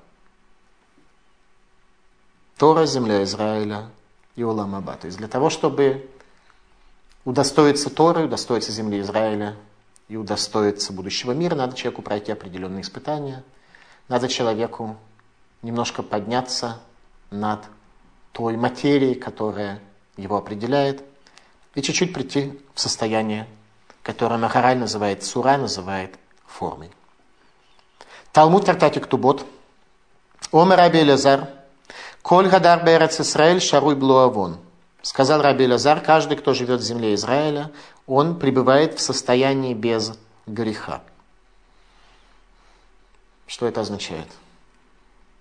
Тора, 2.57 2.85
земля 2.85 3.23
Израиля 3.23 3.89
и 4.35 4.43
Олам 4.43 4.71
Габа. 4.71 4.93
То 4.95 5.07
есть 5.07 5.17
для 5.17 5.27
того, 5.27 5.49
чтобы 5.49 6.09
удостоиться 7.23 7.89
Торы, 7.89 8.25
удостоиться 8.25 8.71
земли 8.71 9.01
Израиля 9.01 9.55
и 10.07 10.15
удостоиться 10.15 10.93
будущего 10.93 11.31
мира, 11.31 11.55
надо 11.55 11.75
человеку 11.75 12.01
пройти 12.01 12.31
определенные 12.31 12.81
испытания. 12.81 13.43
Надо 14.07 14.27
человеку 14.27 14.97
немножко 15.61 16.03
подняться 16.03 16.79
над 17.31 17.65
той 18.31 18.55
материи, 18.55 19.13
которая 19.13 19.81
его 20.17 20.37
определяет, 20.37 21.03
и 21.73 21.81
чуть-чуть 21.81 22.13
прийти 22.13 22.59
в 22.73 22.79
состояние, 22.79 23.47
которое 24.05 24.37
Махараль 24.37 24.77
называет 24.77 25.23
Сура, 25.23 25.57
называет 25.57 26.13
формой. 26.45 26.91
Талмуд 28.31 28.63
Тартати 28.63 28.99
Ктубот, 28.99 29.43
Омер 30.51 30.77
Раби 30.77 31.03
Лазар, 31.03 31.49
Коль 32.21 32.47
Гадар 32.47 32.85
Берец 32.85 33.19
Исраэль 33.19 33.59
Шаруй 33.59 33.95
Блуавон. 33.95 34.59
Сказал 35.01 35.41
Раби 35.41 35.67
Лазар, 35.67 36.01
каждый, 36.01 36.37
кто 36.37 36.53
живет 36.53 36.81
в 36.81 36.83
земле 36.83 37.15
Израиля, 37.15 37.71
он 38.05 38.37
пребывает 38.37 38.93
в 38.93 39.01
состоянии 39.01 39.73
без 39.73 40.13
греха. 40.45 41.01
Что 43.47 43.65
это 43.65 43.81
означает? 43.81 44.27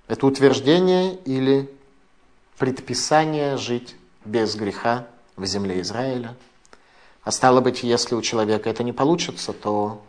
Это 0.09 0.26
утверждение 0.26 1.16
или 1.16 1.71
предписание 2.56 3.59
жить 3.59 3.94
без 4.25 4.54
греха 4.56 5.06
в 5.37 5.44
земле 5.44 5.83
Израиля. 5.83 6.35
А 7.25 7.31
стало 7.31 7.61
быть, 7.61 7.83
если 7.83 8.14
у 8.14 8.23
человека 8.23 8.69
это 8.69 8.83
не 8.83 8.93
получится, 8.93 9.52
то 9.52 10.02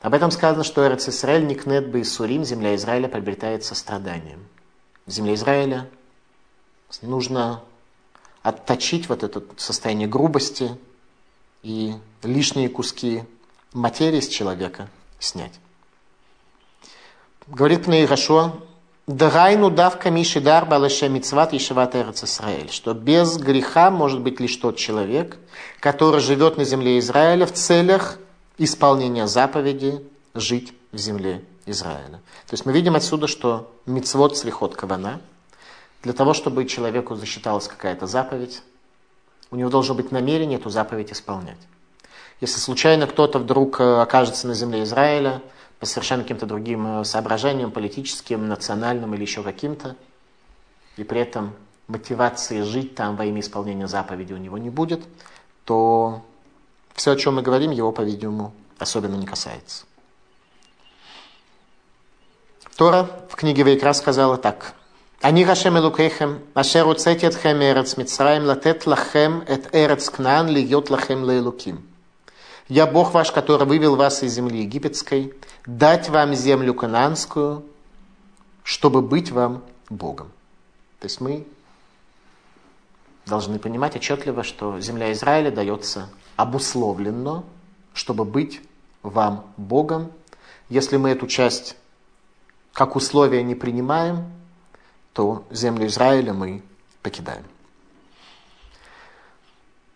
об 0.00 0.14
этом 0.14 0.30
сказано, 0.30 0.64
что 0.64 0.86
Эрец 0.86 1.08
Израиль, 1.08 1.46
Никнет 1.46 2.06
Сурим, 2.06 2.44
земля 2.44 2.74
Израиля 2.76 3.08
приобретает 3.08 3.64
состраданием. 3.64 4.46
В 5.04 5.10
земле 5.10 5.34
Израиля 5.34 5.88
нужно 7.02 7.62
отточить 8.42 9.08
вот 9.08 9.22
это 9.22 9.42
состояние 9.56 10.08
грубости 10.08 10.76
и 11.62 11.94
лишние 12.22 12.68
куски 12.68 13.24
материи 13.72 14.20
с 14.20 14.28
человека 14.28 14.88
снять. 15.18 15.52
Говорит 17.46 17.86
Пнеирашо, 19.06 19.30
Дагайну 19.30 19.70
давка 19.70 20.10
мишидар 20.10 20.66
балаша 20.66 21.08
мицват 21.08 21.52
и 21.52 21.58
шиват 21.58 21.94
Израиль, 21.94 22.70
что 22.70 22.92
без 22.94 23.36
греха 23.36 23.90
может 23.90 24.20
быть 24.20 24.40
лишь 24.40 24.56
тот 24.56 24.76
человек, 24.76 25.36
который 25.80 26.20
живет 26.20 26.56
на 26.56 26.64
земле 26.64 26.98
Израиля 26.98 27.46
в 27.46 27.52
целях 27.52 28.18
исполнения 28.58 29.26
заповеди 29.26 30.02
жить 30.34 30.72
в 30.92 30.98
земле 30.98 31.42
Израиля. 31.66 32.20
То 32.46 32.54
есть 32.54 32.66
мы 32.66 32.72
видим 32.72 32.96
отсюда, 32.96 33.26
что 33.26 33.70
мицвод 33.86 34.36
слихот 34.36 34.74
кавана, 34.74 35.20
для 36.02 36.12
того, 36.12 36.34
чтобы 36.34 36.66
человеку 36.66 37.14
засчиталась 37.16 37.68
какая-то 37.68 38.06
заповедь, 38.06 38.62
у 39.50 39.56
него 39.56 39.70
должно 39.70 39.94
быть 39.94 40.12
намерение 40.12 40.58
эту 40.58 40.70
заповедь 40.70 41.12
исполнять. 41.12 41.58
Если 42.40 42.58
случайно 42.60 43.06
кто-то 43.06 43.38
вдруг 43.38 43.80
э, 43.80 44.00
окажется 44.02 44.46
на 44.46 44.54
земле 44.54 44.82
Израиля– 44.82 45.42
по 45.78 45.86
совершенно 45.86 46.22
каким-то 46.22 46.46
другим 46.46 47.00
э, 47.00 47.04
соображениям, 47.04 47.70
политическим, 47.70 48.48
национальным 48.48 49.14
или 49.14 49.22
еще 49.22 49.42
каким-то, 49.42 49.96
и 50.96 51.04
при 51.04 51.20
этом 51.20 51.52
мотивации 51.88 52.62
жить 52.62 52.94
там 52.94 53.16
во 53.16 53.24
имя 53.26 53.40
исполнения 53.40 53.86
заповеди 53.86 54.32
у 54.32 54.38
него 54.38 54.58
не 54.58 54.70
будет, 54.70 55.02
то 55.64 56.22
все, 56.94 57.12
о 57.12 57.16
чем 57.16 57.36
мы 57.36 57.42
говорим, 57.42 57.70
его, 57.70 57.92
по-видимому, 57.92 58.52
особенно 58.78 59.16
не 59.16 59.26
касается. 59.26 59.84
Тора 62.76 63.08
в 63.30 63.36
книге 63.36 63.62
Вейкра 63.62 63.92
сказала 63.92 64.36
так. 64.36 64.74
«Они 65.22 65.44
Гашем 65.44 65.78
Элукейхем, 65.78 66.40
ашер 66.54 66.86
уцети 66.86 67.24
этхем 67.24 67.62
эрец 67.62 67.96
Мицраим, 67.96 68.44
латет 68.44 68.86
лахем 68.86 69.44
эт 69.46 69.74
эрец 69.74 70.10
Кнаан, 70.10 70.48
льет 70.48 70.90
лахем 70.90 71.22
лейлуким». 71.22 71.95
Я 72.68 72.86
Бог 72.86 73.12
ваш, 73.14 73.30
который 73.30 73.66
вывел 73.66 73.94
вас 73.94 74.22
из 74.22 74.32
земли 74.34 74.62
египетской, 74.62 75.32
дать 75.66 76.08
вам 76.08 76.34
землю 76.34 76.74
кананскую, 76.74 77.64
чтобы 78.64 79.02
быть 79.02 79.30
вам 79.30 79.62
Богом. 79.88 80.32
То 80.98 81.06
есть 81.06 81.20
мы 81.20 81.46
должны 83.24 83.60
понимать 83.60 83.94
отчетливо, 83.94 84.42
что 84.42 84.80
земля 84.80 85.12
Израиля 85.12 85.52
дается 85.52 86.08
обусловленно, 86.34 87.44
чтобы 87.94 88.24
быть 88.24 88.60
вам 89.02 89.46
Богом. 89.56 90.10
Если 90.68 90.96
мы 90.96 91.10
эту 91.10 91.28
часть 91.28 91.76
как 92.72 92.96
условие 92.96 93.44
не 93.44 93.54
принимаем, 93.54 94.24
то 95.12 95.44
землю 95.50 95.86
Израиля 95.86 96.32
мы 96.32 96.62
покидаем. 97.02 97.44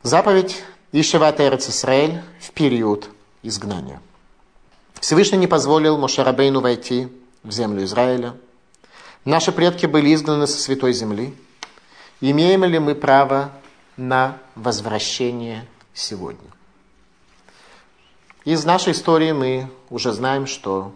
Заповедь 0.02 0.62
Ишеват 0.92 1.40
Эрец 1.40 1.68
Исраэль 1.68 2.20
в 2.40 2.50
период 2.50 3.10
изгнания. 3.42 4.02
Всевышний 5.00 5.38
не 5.38 5.46
позволил 5.46 5.96
Мошарабейну 5.96 6.60
войти 6.60 7.08
в 7.44 7.52
землю 7.52 7.84
Израиля. 7.84 8.36
Наши 9.24 9.52
предки 9.52 9.86
были 9.86 10.12
изгнаны 10.12 10.48
со 10.48 10.58
святой 10.58 10.92
земли. 10.92 11.34
Имеем 12.20 12.64
ли 12.64 12.80
мы 12.80 12.96
право 12.96 13.52
на 13.96 14.38
возвращение 14.56 15.64
сегодня? 15.94 16.50
Из 18.44 18.64
нашей 18.64 18.92
истории 18.92 19.30
мы 19.30 19.70
уже 19.90 20.12
знаем, 20.12 20.46
что 20.46 20.92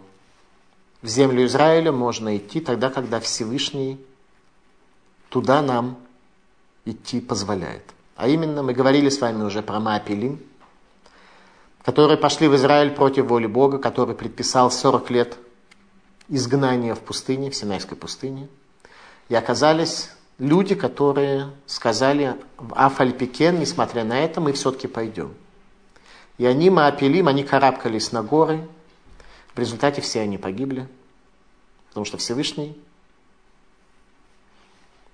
в 1.01 1.07
землю 1.07 1.45
Израиля 1.45 1.93
можно 1.93 2.35
идти 2.35 2.59
тогда, 2.59 2.89
когда 2.89 3.21
Всевышний 3.21 4.03
туда 5.29 5.61
нам 5.61 5.97
идти 6.83 7.21
позволяет. 7.21 7.94
А 8.15 8.27
именно, 8.27 8.63
мы 8.63 8.73
говорили 8.73 9.09
с 9.09 9.19
вами 9.19 9.43
уже 9.43 9.61
про 9.61 9.79
Маапилим, 9.79 10.39
которые 11.83 12.17
пошли 12.17 12.47
в 12.47 12.55
Израиль 12.55 12.91
против 12.91 13.25
воли 13.25 13.45
Бога, 13.45 13.77
который 13.77 14.15
предписал 14.15 14.71
40 14.71 15.09
лет 15.11 15.37
изгнания 16.29 16.95
в 16.95 16.99
пустыне, 16.99 17.51
в 17.51 17.55
Синайской 17.55 17.97
пустыне. 17.97 18.47
И 19.27 19.35
оказались 19.35 20.09
люди, 20.39 20.75
которые 20.75 21.51
сказали 21.65 22.35
в 22.57 22.73
Афальпикен, 22.75 23.59
несмотря 23.59 24.03
на 24.03 24.17
это, 24.19 24.39
мы 24.39 24.53
все-таки 24.53 24.87
пойдем. 24.87 25.33
И 26.37 26.45
они, 26.45 26.69
Маапилим, 26.69 27.27
они 27.27 27.43
карабкались 27.43 28.11
на 28.11 28.23
горы. 28.23 28.67
В 29.53 29.59
результате 29.59 30.01
все 30.01 30.21
они 30.21 30.37
погибли, 30.37 30.87
потому 31.89 32.05
что 32.05 32.17
Всевышний 32.17 32.77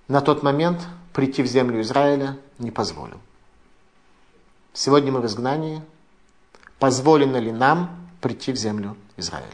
на 0.08 0.22
тот 0.22 0.44
момент 0.44 0.88
прийти 1.14 1.44
в 1.44 1.48
землю 1.48 1.82
Израиля 1.82 2.38
не 2.60 2.72
позволил. 2.72 3.20
Сегодня 4.74 5.12
мы 5.12 5.22
в 5.22 5.26
изгнании. 5.26 5.82
Позволено 6.80 7.38
ли 7.38 7.52
нам 7.52 8.10
прийти 8.22 8.52
в 8.52 8.56
землю 8.56 8.98
Израиля? 9.18 9.48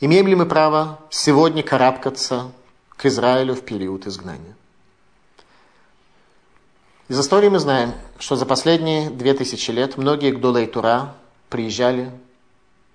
Имеем 0.00 0.26
ли 0.28 0.34
мы 0.34 0.46
право 0.46 0.98
сегодня 1.10 1.62
карабкаться 1.62 2.52
к 2.96 3.06
Израилю 3.06 3.54
в 3.54 3.62
период 3.62 4.06
изгнания? 4.06 4.56
Из 7.08 7.18
истории 7.18 7.48
мы 7.48 7.58
знаем, 7.58 7.92
что 8.18 8.36
за 8.36 8.46
последние 8.46 9.10
две 9.10 9.34
тысячи 9.34 9.72
лет 9.72 9.96
многие 9.96 10.30
Гдолей 10.30 10.66
Тура 10.66 11.16
приезжали 11.48 12.12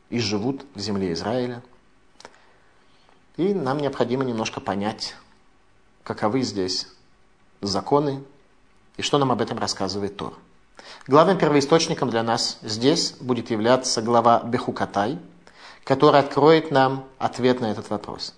и 0.10 0.20
живут 0.20 0.66
в 0.74 0.80
земле 0.80 1.12
Израиля. 1.14 1.62
И 3.38 3.54
нам 3.54 3.80
необходимо 3.80 4.24
немножко 4.24 4.62
понять, 4.62 5.16
каковы 6.06 6.44
здесь 6.44 6.88
законы 7.60 8.24
и 8.96 9.02
что 9.02 9.18
нам 9.18 9.34
об 9.34 9.42
этом 9.42 9.58
рассказывает 9.58 10.16
Тор. 10.16 10.34
Главным 11.08 11.38
первоисточником 11.38 12.10
для 12.10 12.24
нас 12.24 12.60
здесь 12.62 13.12
будет 13.20 13.52
являться 13.52 14.02
глава 14.02 14.42
Бехукатай, 14.46 15.20
который 15.84 16.22
откроет 16.22 16.72
нам 16.72 17.04
ответ 17.18 17.60
на 17.60 17.70
этот 17.70 17.90
вопрос. 17.90 18.34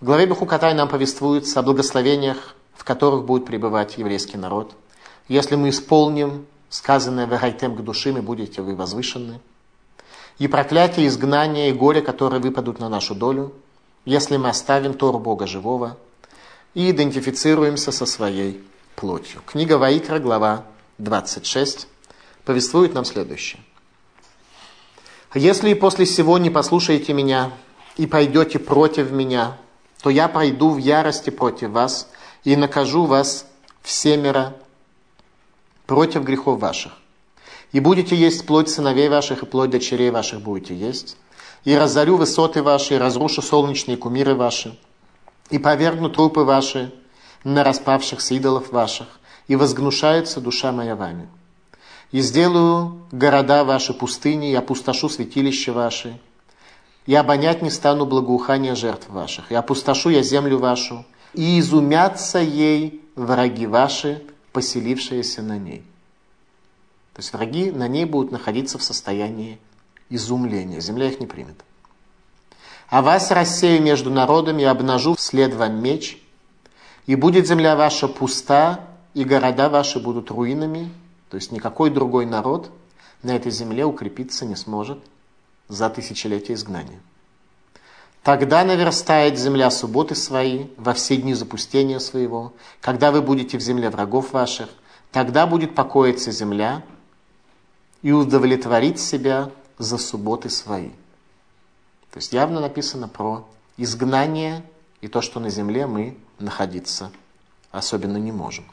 В 0.00 0.04
главе 0.04 0.26
Бехукатай 0.26 0.74
нам 0.74 0.88
повествуется 0.88 1.60
о 1.60 1.62
благословениях 1.62 2.56
в 2.80 2.84
которых 2.84 3.26
будет 3.26 3.44
пребывать 3.44 3.98
еврейский 3.98 4.38
народ. 4.38 4.72
Если 5.28 5.54
мы 5.54 5.68
исполним 5.68 6.46
сказанное 6.70 7.26
«Вегайтем 7.26 7.76
к 7.76 7.84
души, 7.84 8.10
мы 8.10 8.22
будете 8.22 8.62
вы 8.62 8.74
возвышены». 8.74 9.38
И 10.38 10.48
проклятие, 10.48 11.06
изгнание 11.06 11.68
и 11.68 11.74
горе, 11.74 12.00
которые 12.00 12.40
выпадут 12.40 12.78
на 12.78 12.88
нашу 12.88 13.14
долю, 13.14 13.52
если 14.06 14.38
мы 14.38 14.48
оставим 14.48 14.94
Тору 14.94 15.18
Бога 15.18 15.46
живого 15.46 15.98
и 16.74 16.90
идентифицируемся 16.90 17.92
со 17.92 18.06
своей 18.06 18.62
плотью. 18.96 19.42
Книга 19.46 19.78
Ваикра, 19.78 20.18
глава 20.18 20.64
26, 20.98 21.88
повествует 22.44 22.94
нам 22.94 23.04
следующее. 23.04 23.62
«Если 25.34 25.70
и 25.70 25.74
после 25.74 26.06
сего 26.06 26.38
не 26.38 26.50
послушаете 26.50 27.12
меня 27.12 27.52
и 27.96 28.06
пойдете 28.06 28.58
против 28.58 29.10
меня, 29.10 29.56
то 30.02 30.10
я 30.10 30.28
пойду 30.28 30.70
в 30.70 30.78
ярости 30.78 31.30
против 31.30 31.70
вас 31.70 32.08
и 32.44 32.56
накажу 32.56 33.04
вас 33.04 33.46
всемеро 33.82 34.56
против 35.86 36.22
грехов 36.22 36.60
ваших. 36.60 36.92
И 37.72 37.80
будете 37.80 38.16
есть 38.16 38.46
плоть 38.46 38.68
сыновей 38.68 39.08
ваших, 39.08 39.42
и 39.42 39.46
плоть 39.46 39.70
дочерей 39.70 40.10
ваших 40.10 40.40
будете 40.40 40.74
есть. 40.74 41.16
И 41.64 41.74
разорю 41.76 42.16
высоты 42.16 42.62
ваши, 42.62 42.94
и 42.94 42.98
разрушу 42.98 43.42
солнечные 43.42 43.96
кумиры 43.96 44.34
ваши, 44.34 44.76
и 45.50 45.58
повергну 45.58 46.08
трупы 46.08 46.40
ваши 46.40 46.92
на 47.44 47.64
распавшихся 47.64 48.34
идолов 48.34 48.72
ваших, 48.72 49.08
и 49.48 49.56
возгнушается 49.56 50.40
душа 50.40 50.72
моя 50.72 50.94
вами. 50.94 51.28
И 52.12 52.20
сделаю 52.20 53.06
города 53.12 53.64
ваши 53.64 53.92
пустыни, 53.94 54.50
и 54.50 54.54
опустошу 54.54 55.08
святилища 55.08 55.72
ваши, 55.72 56.18
и 57.06 57.14
обонять 57.14 57.62
не 57.62 57.70
стану 57.70 58.06
благоухания 58.06 58.74
жертв 58.74 59.08
ваших, 59.08 59.50
и 59.50 59.54
опустошу 59.54 60.10
я 60.10 60.22
землю 60.22 60.58
вашу, 60.58 61.04
и 61.34 61.58
изумятся 61.58 62.38
ей 62.38 63.02
враги 63.14 63.66
ваши, 63.66 64.22
поселившиеся 64.52 65.42
на 65.42 65.58
ней. 65.58 65.84
То 67.14 67.20
есть 67.20 67.32
враги 67.32 67.70
на 67.70 67.88
ней 67.88 68.04
будут 68.04 68.32
находиться 68.32 68.78
в 68.78 68.82
состоянии 68.82 69.58
изумления. 70.08 70.80
Земля 70.80 71.08
их 71.08 71.20
не 71.20 71.26
примет. 71.26 71.64
А 72.90 73.02
вас 73.02 73.30
рассею 73.30 73.80
между 73.80 74.10
народами, 74.10 74.64
обнажу 74.64 75.14
вслед 75.14 75.54
вам 75.54 75.80
меч, 75.80 76.20
и 77.06 77.14
будет 77.14 77.46
земля 77.46 77.76
ваша 77.76 78.08
пуста, 78.08 78.80
и 79.14 79.22
города 79.24 79.68
ваши 79.68 80.00
будут 80.00 80.30
руинами, 80.30 80.90
то 81.30 81.36
есть 81.36 81.52
никакой 81.52 81.90
другой 81.90 82.26
народ 82.26 82.70
на 83.22 83.36
этой 83.36 83.52
земле 83.52 83.84
укрепиться 83.84 84.44
не 84.44 84.56
сможет 84.56 84.98
за 85.68 85.88
тысячелетие 85.88 86.56
изгнания. 86.56 87.00
Тогда 88.24 88.64
наверстает 88.64 89.38
земля 89.38 89.70
субботы 89.70 90.16
свои 90.16 90.66
во 90.76 90.92
все 90.92 91.16
дни 91.16 91.32
запустения 91.34 92.00
своего, 92.00 92.52
когда 92.80 93.12
вы 93.12 93.22
будете 93.22 93.56
в 93.56 93.60
земле 93.60 93.88
врагов 93.88 94.32
ваших, 94.32 94.68
тогда 95.12 95.46
будет 95.46 95.76
покоиться 95.76 96.32
земля 96.32 96.82
и 98.02 98.10
удовлетворить 98.10 99.00
себя 99.00 99.50
за 99.78 99.96
субботы 99.96 100.50
свои. 100.50 100.90
То 102.12 102.18
есть 102.18 102.32
явно 102.32 102.60
написано 102.60 103.08
про 103.08 103.46
изгнание 103.76 104.62
и 105.00 105.08
то, 105.08 105.20
что 105.20 105.40
на 105.40 105.50
земле 105.50 105.86
мы 105.86 106.16
находиться 106.38 107.10
особенно 107.70 108.16
не 108.16 108.32
можем. 108.32 108.64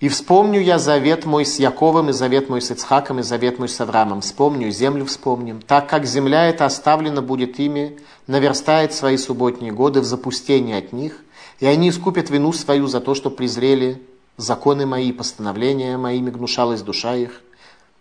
И 0.00 0.08
вспомню 0.08 0.60
я 0.60 0.78
завет 0.78 1.24
мой 1.24 1.44
с 1.44 1.58
Яковом, 1.58 2.10
и 2.10 2.12
завет 2.12 2.48
мой 2.48 2.62
с 2.62 2.70
Ицхаком, 2.70 3.18
и 3.18 3.22
завет 3.22 3.58
мой 3.58 3.68
с 3.68 3.80
Авраамом. 3.80 4.20
Вспомню, 4.20 4.70
землю 4.70 5.04
вспомним. 5.04 5.60
Так 5.60 5.88
как 5.88 6.06
земля 6.06 6.46
эта 6.48 6.66
оставлена 6.66 7.20
будет 7.20 7.58
ими, 7.58 7.98
наверстает 8.28 8.92
свои 8.92 9.16
субботние 9.16 9.72
годы 9.72 10.00
в 10.00 10.04
запустении 10.04 10.76
от 10.76 10.92
них, 10.92 11.20
и 11.58 11.66
они 11.66 11.88
искупят 11.88 12.30
вину 12.30 12.52
свою 12.52 12.86
за 12.86 13.00
то, 13.00 13.16
что 13.16 13.28
презрели 13.28 14.00
законы 14.36 14.86
мои, 14.86 15.10
постановления 15.10 15.96
моими, 15.96 16.30
гнушалась 16.30 16.82
душа 16.82 17.16
их. 17.16 17.42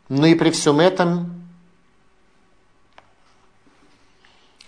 Но 0.08 0.28
и 0.28 0.36
при 0.36 0.52
всем 0.52 0.80
этом, 0.80 1.47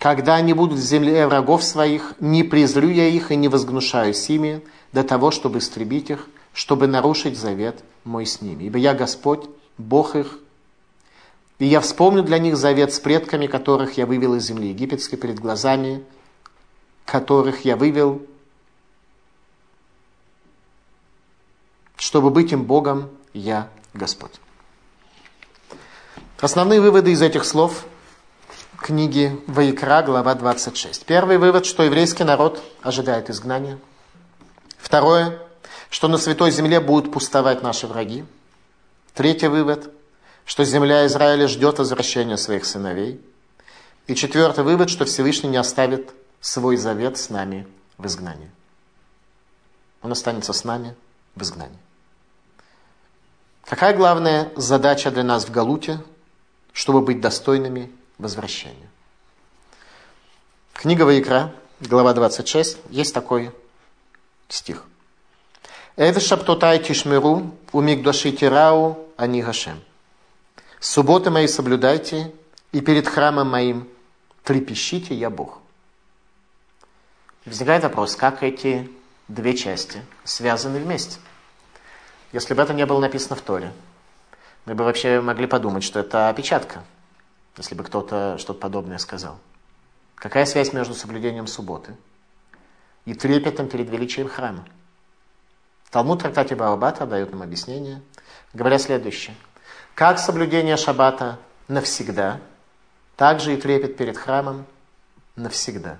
когда 0.00 0.36
они 0.36 0.54
будут 0.54 0.78
в 0.78 0.82
земле 0.82 1.26
врагов 1.26 1.62
своих, 1.62 2.14
не 2.20 2.42
презрю 2.42 2.88
я 2.88 3.06
их 3.06 3.30
и 3.30 3.36
не 3.36 3.48
возгнушаюсь 3.48 4.30
ими 4.30 4.64
до 4.92 5.04
того, 5.04 5.30
чтобы 5.30 5.58
истребить 5.58 6.08
их, 6.08 6.26
чтобы 6.54 6.86
нарушить 6.86 7.38
завет 7.38 7.84
мой 8.04 8.24
с 8.24 8.40
ними. 8.40 8.64
Ибо 8.64 8.78
я 8.78 8.94
Господь, 8.94 9.44
Бог 9.76 10.16
их, 10.16 10.38
и 11.58 11.66
я 11.66 11.82
вспомню 11.82 12.22
для 12.22 12.38
них 12.38 12.56
завет 12.56 12.94
с 12.94 12.98
предками, 12.98 13.46
которых 13.46 13.98
я 13.98 14.06
вывел 14.06 14.34
из 14.36 14.46
земли 14.46 14.70
египетской 14.70 15.18
перед 15.18 15.38
глазами, 15.38 16.02
которых 17.04 17.66
я 17.66 17.76
вывел, 17.76 18.22
чтобы 21.98 22.30
быть 22.30 22.52
им 22.52 22.64
Богом, 22.64 23.10
я 23.34 23.68
Господь. 23.92 24.32
Основные 26.40 26.80
выводы 26.80 27.12
из 27.12 27.20
этих 27.20 27.44
слов 27.44 27.84
книги 28.80 29.38
Ваикра, 29.46 30.02
глава 30.02 30.34
26. 30.34 31.04
Первый 31.04 31.38
вывод, 31.38 31.66
что 31.66 31.82
еврейский 31.82 32.24
народ 32.24 32.62
ожидает 32.82 33.30
изгнания. 33.30 33.78
Второе, 34.78 35.38
что 35.90 36.08
на 36.08 36.16
Святой 36.16 36.50
Земле 36.50 36.80
будут 36.80 37.12
пустовать 37.12 37.62
наши 37.62 37.86
враги. 37.86 38.24
Третий 39.14 39.48
вывод, 39.48 39.92
что 40.46 40.64
земля 40.64 41.06
Израиля 41.06 41.46
ждет 41.46 41.78
возвращения 41.78 42.36
своих 42.36 42.64
сыновей. 42.64 43.20
И 44.06 44.14
четвертый 44.14 44.64
вывод, 44.64 44.88
что 44.88 45.04
Всевышний 45.04 45.50
не 45.50 45.58
оставит 45.58 46.10
свой 46.40 46.76
завет 46.76 47.18
с 47.18 47.28
нами 47.28 47.66
в 47.98 48.06
изгнании. 48.06 48.50
Он 50.02 50.12
останется 50.12 50.52
с 50.52 50.64
нами 50.64 50.96
в 51.34 51.42
изгнании. 51.42 51.78
Какая 53.64 53.94
главная 53.94 54.50
задача 54.56 55.10
для 55.10 55.22
нас 55.22 55.44
в 55.44 55.50
Галуте, 55.50 56.00
чтобы 56.72 57.02
быть 57.02 57.20
достойными 57.20 57.90
возвращения? 58.20 58.88
Книга 60.72 61.02
Ваикра, 61.02 61.52
глава 61.80 62.12
26, 62.14 62.78
есть 62.90 63.12
такой 63.12 63.50
стих. 64.48 64.84
Эве 65.96 66.20
шаптотай 66.20 66.78
тишмеру, 66.82 67.54
умигдаши 67.72 68.32
тирау, 68.32 69.08
ани 69.16 69.42
гашем. 69.42 69.80
Субботы 70.78 71.30
мои 71.30 71.46
соблюдайте, 71.46 72.32
и 72.72 72.80
перед 72.80 73.06
храмом 73.06 73.48
моим 73.50 73.88
трепещите, 74.44 75.14
я 75.14 75.28
Бог. 75.28 75.58
Возникает 77.44 77.82
вопрос, 77.82 78.16
как 78.16 78.42
эти 78.42 78.90
две 79.28 79.56
части 79.56 80.02
связаны 80.24 80.78
вместе. 80.78 81.18
Если 82.32 82.54
бы 82.54 82.62
это 82.62 82.72
не 82.72 82.86
было 82.86 83.00
написано 83.00 83.36
в 83.36 83.40
Торе, 83.40 83.72
мы 84.64 84.74
бы 84.74 84.84
вообще 84.84 85.20
могли 85.20 85.46
подумать, 85.46 85.82
что 85.82 86.00
это 86.00 86.28
опечатка, 86.28 86.84
если 87.60 87.74
бы 87.74 87.84
кто-то 87.84 88.38
что-то 88.38 88.58
подобное 88.58 88.96
сказал. 88.96 89.38
Какая 90.14 90.46
связь 90.46 90.72
между 90.72 90.94
соблюдением 90.94 91.46
субботы 91.46 91.94
и 93.04 93.12
трепетом 93.12 93.68
перед 93.68 93.90
величием 93.90 94.28
храма? 94.28 94.64
Талмуд 95.90 96.20
трактате 96.20 96.56
Баабата 96.56 97.04
дает 97.04 97.32
нам 97.32 97.42
объяснение, 97.42 98.00
говоря 98.54 98.78
следующее. 98.78 99.36
Как 99.94 100.18
соблюдение 100.18 100.78
шаббата 100.78 101.38
навсегда, 101.68 102.40
так 103.16 103.40
же 103.40 103.52
и 103.52 103.56
трепет 103.58 103.98
перед 103.98 104.16
храмом 104.16 104.64
навсегда. 105.36 105.98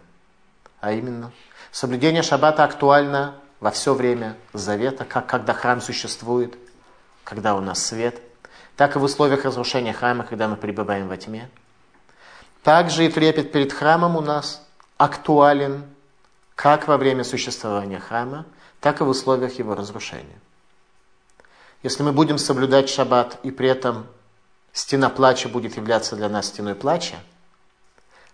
А 0.81 0.93
именно, 0.93 1.31
соблюдение 1.73 2.23
шаббата 2.23 2.65
актуально 2.65 3.35
во 3.61 3.71
все 3.71 3.93
время 3.93 4.39
завета, 4.55 5.05
как 5.05 5.27
когда 5.27 5.53
храм 5.53 5.83
существует, 5.83 6.57
когда 7.23 7.55
у 7.55 7.61
нас 7.61 7.85
свет, 7.85 8.23
так 8.81 8.97
и 8.97 8.99
в 8.99 9.03
условиях 9.03 9.45
разрушения 9.45 9.93
храма, 9.93 10.25
когда 10.25 10.49
мы 10.49 10.57
пребываем 10.57 11.07
во 11.07 11.19
тьме. 11.19 11.51
Также 12.63 13.05
и 13.05 13.11
трепет 13.11 13.53
перед 13.53 13.75
храмом 13.75 14.17
у 14.17 14.23
нас 14.23 14.67
актуален 14.97 15.85
как 16.55 16.89
во 16.89 16.97
время 16.97 17.23
существования 17.23 17.99
храма, 18.01 18.47
так 18.81 19.03
и 19.03 19.05
в 19.05 19.09
условиях 19.11 19.59
его 19.59 19.75
разрушения. 19.75 20.41
Если 21.83 22.03
мы 22.03 22.13
будем 22.13 22.39
соблюдать 22.39 22.89
шаббат, 22.89 23.39
и 23.43 23.51
при 23.51 23.69
этом 23.69 24.07
стена 24.73 25.11
плача 25.11 25.51
будет 25.51 25.77
являться 25.77 26.17
для 26.17 26.31
нас 26.31 26.47
стеной 26.47 26.75
плача, 26.75 27.17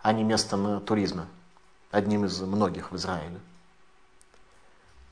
а 0.01 0.13
не 0.13 0.23
местом 0.23 0.81
туризма, 0.83 1.27
одним 1.91 2.25
из 2.25 2.41
многих 2.41 2.93
в 2.93 2.97
Израиле, 2.97 3.41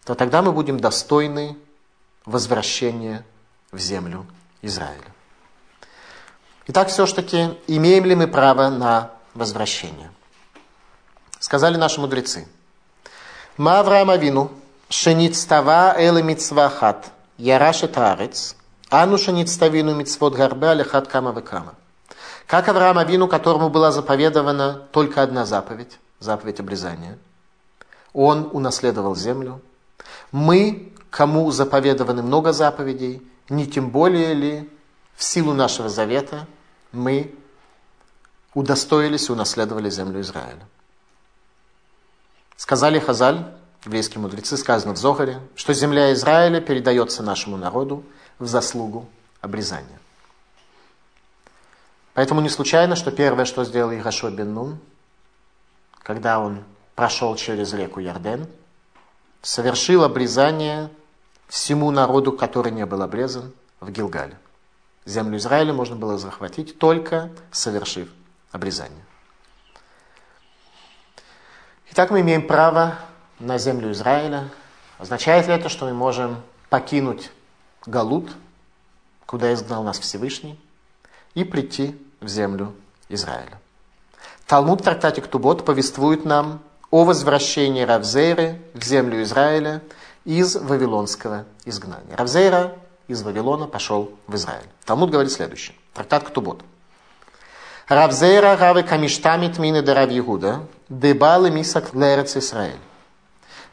то 0.04 0.14
тогда 0.14 0.42
мы 0.42 0.52
будем 0.52 0.78
достойны 0.78 1.58
возвращения 2.24 3.26
в 3.72 3.80
землю 3.80 4.26
Израиля. 4.62 5.10
Итак, 6.66 6.88
все-таки 6.88 7.50
имеем 7.66 8.06
ли 8.06 8.14
мы 8.14 8.26
право 8.26 8.70
на 8.70 9.10
возвращение? 9.34 10.10
Сказали 11.38 11.76
наши 11.76 12.00
мудрецы. 12.00 12.48
Ма 13.58 13.80
Авраам 13.80 14.08
Авину, 14.08 14.50
шеництава 14.88 15.94
эле 15.98 16.22
мицвахат, 16.22 17.10
ярашет 17.36 17.98
арец, 17.98 18.56
ану 18.88 19.18
шеництавину 19.18 19.94
мицвод 19.94 20.34
гарбе 20.34 20.68
алихат 20.68 21.06
кама 21.06 21.32
векама. 21.32 21.74
Как 22.46 22.66
Авраам 22.66 22.96
Авину, 22.96 23.28
которому 23.28 23.68
была 23.68 23.92
заповедована 23.92 24.86
только 24.90 25.22
одна 25.22 25.44
заповедь, 25.44 25.98
заповедь 26.18 26.60
обрезания, 26.60 27.18
он 28.14 28.48
унаследовал 28.52 29.14
землю. 29.14 29.60
Мы, 30.32 30.94
кому 31.10 31.50
заповедованы 31.50 32.22
много 32.22 32.54
заповедей, 32.54 33.22
не 33.50 33.66
тем 33.66 33.90
более 33.90 34.32
ли 34.32 34.70
в 35.16 35.24
силу 35.24 35.52
нашего 35.52 35.88
завета 35.88 36.46
мы 36.92 37.34
удостоились 38.54 39.28
и 39.28 39.32
унаследовали 39.32 39.90
землю 39.90 40.20
Израиля. 40.20 40.66
Сказали 42.56 42.98
Хазаль, 42.98 43.52
еврейские 43.84 44.20
мудрецы, 44.20 44.56
сказано 44.56 44.94
в 44.94 44.96
Зохаре, 44.96 45.40
что 45.54 45.72
земля 45.72 46.12
Израиля 46.12 46.60
передается 46.60 47.22
нашему 47.22 47.56
народу 47.56 48.04
в 48.38 48.46
заслугу 48.46 49.06
обрезания. 49.40 49.98
Поэтому 52.14 52.40
не 52.40 52.48
случайно, 52.48 52.94
что 52.94 53.10
первое, 53.10 53.44
что 53.44 53.64
сделал 53.64 53.92
Ирашо 53.92 54.30
бен 54.30 54.54
Нун, 54.54 54.78
когда 55.98 56.38
он 56.38 56.62
прошел 56.94 57.34
через 57.34 57.72
реку 57.72 57.98
Ярден, 57.98 58.46
совершил 59.42 60.04
обрезание 60.04 60.90
всему 61.48 61.90
народу, 61.90 62.32
который 62.32 62.70
не 62.70 62.86
был 62.86 63.02
обрезан 63.02 63.52
в 63.80 63.90
Гилгале. 63.90 64.38
Землю 65.06 65.36
Израиля 65.36 65.72
можно 65.72 65.96
было 65.96 66.16
захватить 66.16 66.78
только 66.78 67.30
совершив 67.50 68.08
обрезание. 68.52 69.04
Итак, 71.90 72.10
мы 72.10 72.22
имеем 72.22 72.46
право 72.46 72.98
на 73.38 73.58
землю 73.58 73.92
Израиля. 73.92 74.48
Означает 74.98 75.46
ли 75.46 75.54
это, 75.54 75.68
что 75.68 75.86
мы 75.86 75.92
можем 75.92 76.42
покинуть 76.70 77.30
Галут, 77.86 78.30
куда 79.26 79.52
изгнал 79.52 79.82
нас 79.84 79.98
Всевышний, 79.98 80.58
и 81.34 81.44
прийти 81.44 82.00
в 82.20 82.28
землю 82.28 82.74
Израиля? 83.08 83.60
Талмуд 84.46 84.80
в 84.80 84.84
трактате 84.84 85.20
Ктубот 85.20 85.64
повествует 85.64 86.24
нам 86.24 86.62
о 86.90 87.04
возвращении 87.04 87.82
Равзейры 87.82 88.62
в 88.72 88.82
землю 88.84 89.22
Израиля 89.22 89.82
из 90.24 90.56
Вавилонского 90.56 91.44
изгнания. 91.64 92.16
Равзейра 92.16 92.76
из 93.08 93.22
Вавилона 93.22 93.66
пошел 93.66 94.12
в 94.26 94.34
Израиль. 94.34 94.68
Талмуд 94.84 95.10
говорит 95.10 95.32
следующее. 95.32 95.76
Трактат 95.92 96.24
Ктубот. 96.24 96.62
Равзейра 97.88 98.56
равы 98.56 98.82
камиштамит 98.82 99.58
мины 99.58 99.82
да 99.82 99.94
Рав 99.94 100.10
Егуда, 100.10 100.66
дебалы 100.88 101.50
мисак 101.50 101.94
лерец 101.94 102.36
Исраэль. 102.36 102.78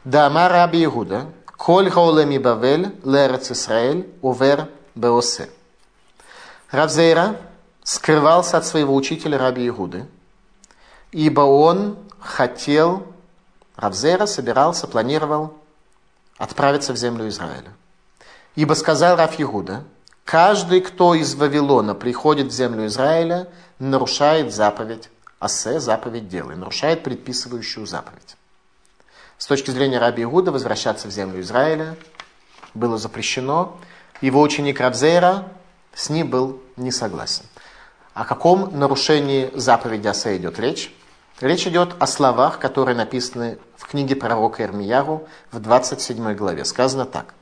Дама 0.04 0.48
Раби 0.48 0.80
Егуда, 0.80 1.26
коль 1.56 1.90
хаолеми 1.90 2.36
бавель 2.36 2.94
лерец 3.04 3.50
Исраэль, 3.50 4.12
увер 4.20 4.68
беосе. 4.94 5.48
Равзейра 6.70 7.36
скрывался 7.82 8.58
от 8.58 8.66
своего 8.66 8.94
учителя 8.94 9.38
Раби 9.38 9.64
Егуды, 9.64 10.06
ибо 11.10 11.40
он 11.42 11.98
хотел, 12.18 13.06
Равзера 13.76 14.26
собирался, 14.26 14.86
планировал 14.86 15.54
отправиться 16.38 16.92
в 16.92 16.96
землю 16.96 17.28
Израиля. 17.28 17.72
Ибо 18.54 18.74
сказал 18.74 19.16
Раф 19.16 19.38
Егуда, 19.38 19.84
каждый, 20.24 20.82
кто 20.82 21.14
из 21.14 21.34
Вавилона 21.34 21.94
приходит 21.94 22.48
в 22.48 22.50
землю 22.52 22.86
Израиля, 22.86 23.48
нарушает 23.78 24.52
заповедь 24.52 25.08
Асе, 25.38 25.80
заповедь 25.80 26.28
дела, 26.28 26.52
нарушает 26.52 27.02
предписывающую 27.02 27.86
заповедь. 27.86 28.36
С 29.38 29.46
точки 29.46 29.70
зрения 29.70 29.98
Раби 29.98 30.22
Игуда 30.22 30.52
возвращаться 30.52 31.08
в 31.08 31.10
землю 31.10 31.40
Израиля 31.40 31.96
было 32.74 32.98
запрещено. 32.98 33.76
Его 34.20 34.40
ученик 34.40 34.78
Равзейра 34.78 35.48
с 35.94 36.10
ним 36.10 36.28
был 36.28 36.62
не 36.76 36.92
согласен. 36.92 37.44
О 38.14 38.24
каком 38.24 38.78
нарушении 38.78 39.50
заповеди 39.54 40.06
Асе 40.06 40.36
идет 40.36 40.60
речь? 40.60 40.94
Речь 41.40 41.66
идет 41.66 41.96
о 41.98 42.06
словах, 42.06 42.58
которые 42.58 42.94
написаны 42.94 43.58
в 43.76 43.86
книге 43.86 44.14
пророка 44.14 44.62
Ирмияру 44.62 45.26
в 45.50 45.58
27 45.58 46.34
главе. 46.34 46.64
Сказано 46.64 47.06
так. 47.06 47.34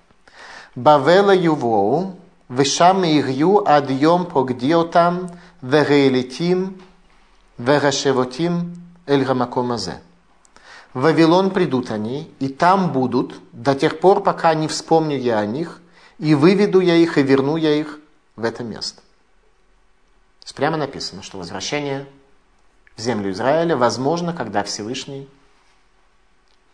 Бавела 0.75 1.35
ювоу, 1.35 2.17
вишам 2.49 3.05
игью 3.05 3.69
адьем 3.69 4.27
погдиотам, 4.27 5.31
вереэлитим, 5.63 6.81
верашевотим, 7.59 8.75
эль 9.07 9.25
гамакомазе. 9.25 10.01
В 10.95 11.03
Вавилон 11.03 11.51
придут 11.51 11.91
они, 11.91 12.33
и 12.41 12.49
там 12.49 12.93
будут, 12.93 13.35
до 13.53 13.75
тех 13.75 14.01
пор, 14.01 14.23
пока 14.23 14.55
не 14.55 14.67
вспомню 14.67 15.17
я 15.17 15.39
о 15.39 15.47
них, 15.47 15.81
и 16.19 16.35
выведу 16.35 16.81
я 16.81 16.97
их, 16.97 17.17
и 17.17 17.23
верну 17.23 17.57
я 17.57 17.75
их 17.75 18.01
в 18.37 18.45
это 18.45 18.65
место. 18.65 19.01
То 20.45 20.55
прямо 20.55 20.77
написано, 20.77 21.23
что 21.23 21.39
возвращение 21.39 22.07
в 22.97 23.01
землю 23.01 23.31
Израиля 23.31 23.77
возможно, 23.77 24.33
когда 24.33 24.65
Всевышний 24.65 25.29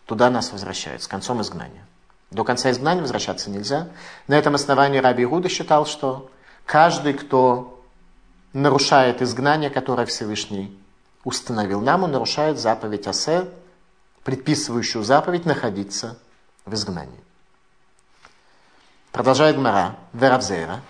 туда 0.07 0.31
нас 0.31 0.51
возвращает, 0.51 1.03
с 1.03 1.09
концом 1.09 1.43
изгнания. 1.43 1.85
До 2.31 2.45
конца 2.45 2.71
изгнания 2.71 3.03
возвращаться 3.03 3.51
нельзя. 3.51 3.89
На 4.27 4.35
этом 4.35 4.55
основании 4.55 4.99
Раби 4.99 5.25
Игуда 5.25 5.49
считал, 5.49 5.87
что 5.87 6.31
каждый, 6.65 7.15
кто 7.15 7.83
нарушает 8.53 9.23
изгнание, 9.23 9.71
которое 9.71 10.07
Всевышний 10.07 10.77
установил 11.25 11.81
нам, 11.81 12.03
он 12.05 12.13
нарушает 12.13 12.59
заповедь 12.59 13.07
Асе, 13.07 13.49
предписывающую 14.25 15.05
заповедь 15.05 15.47
находиться 15.47 16.19
в 16.65 16.75
изгнании. 16.75 17.21
Продолжает 19.13 19.57
Мара, 19.57 19.97
Веравзейра. 20.13 20.83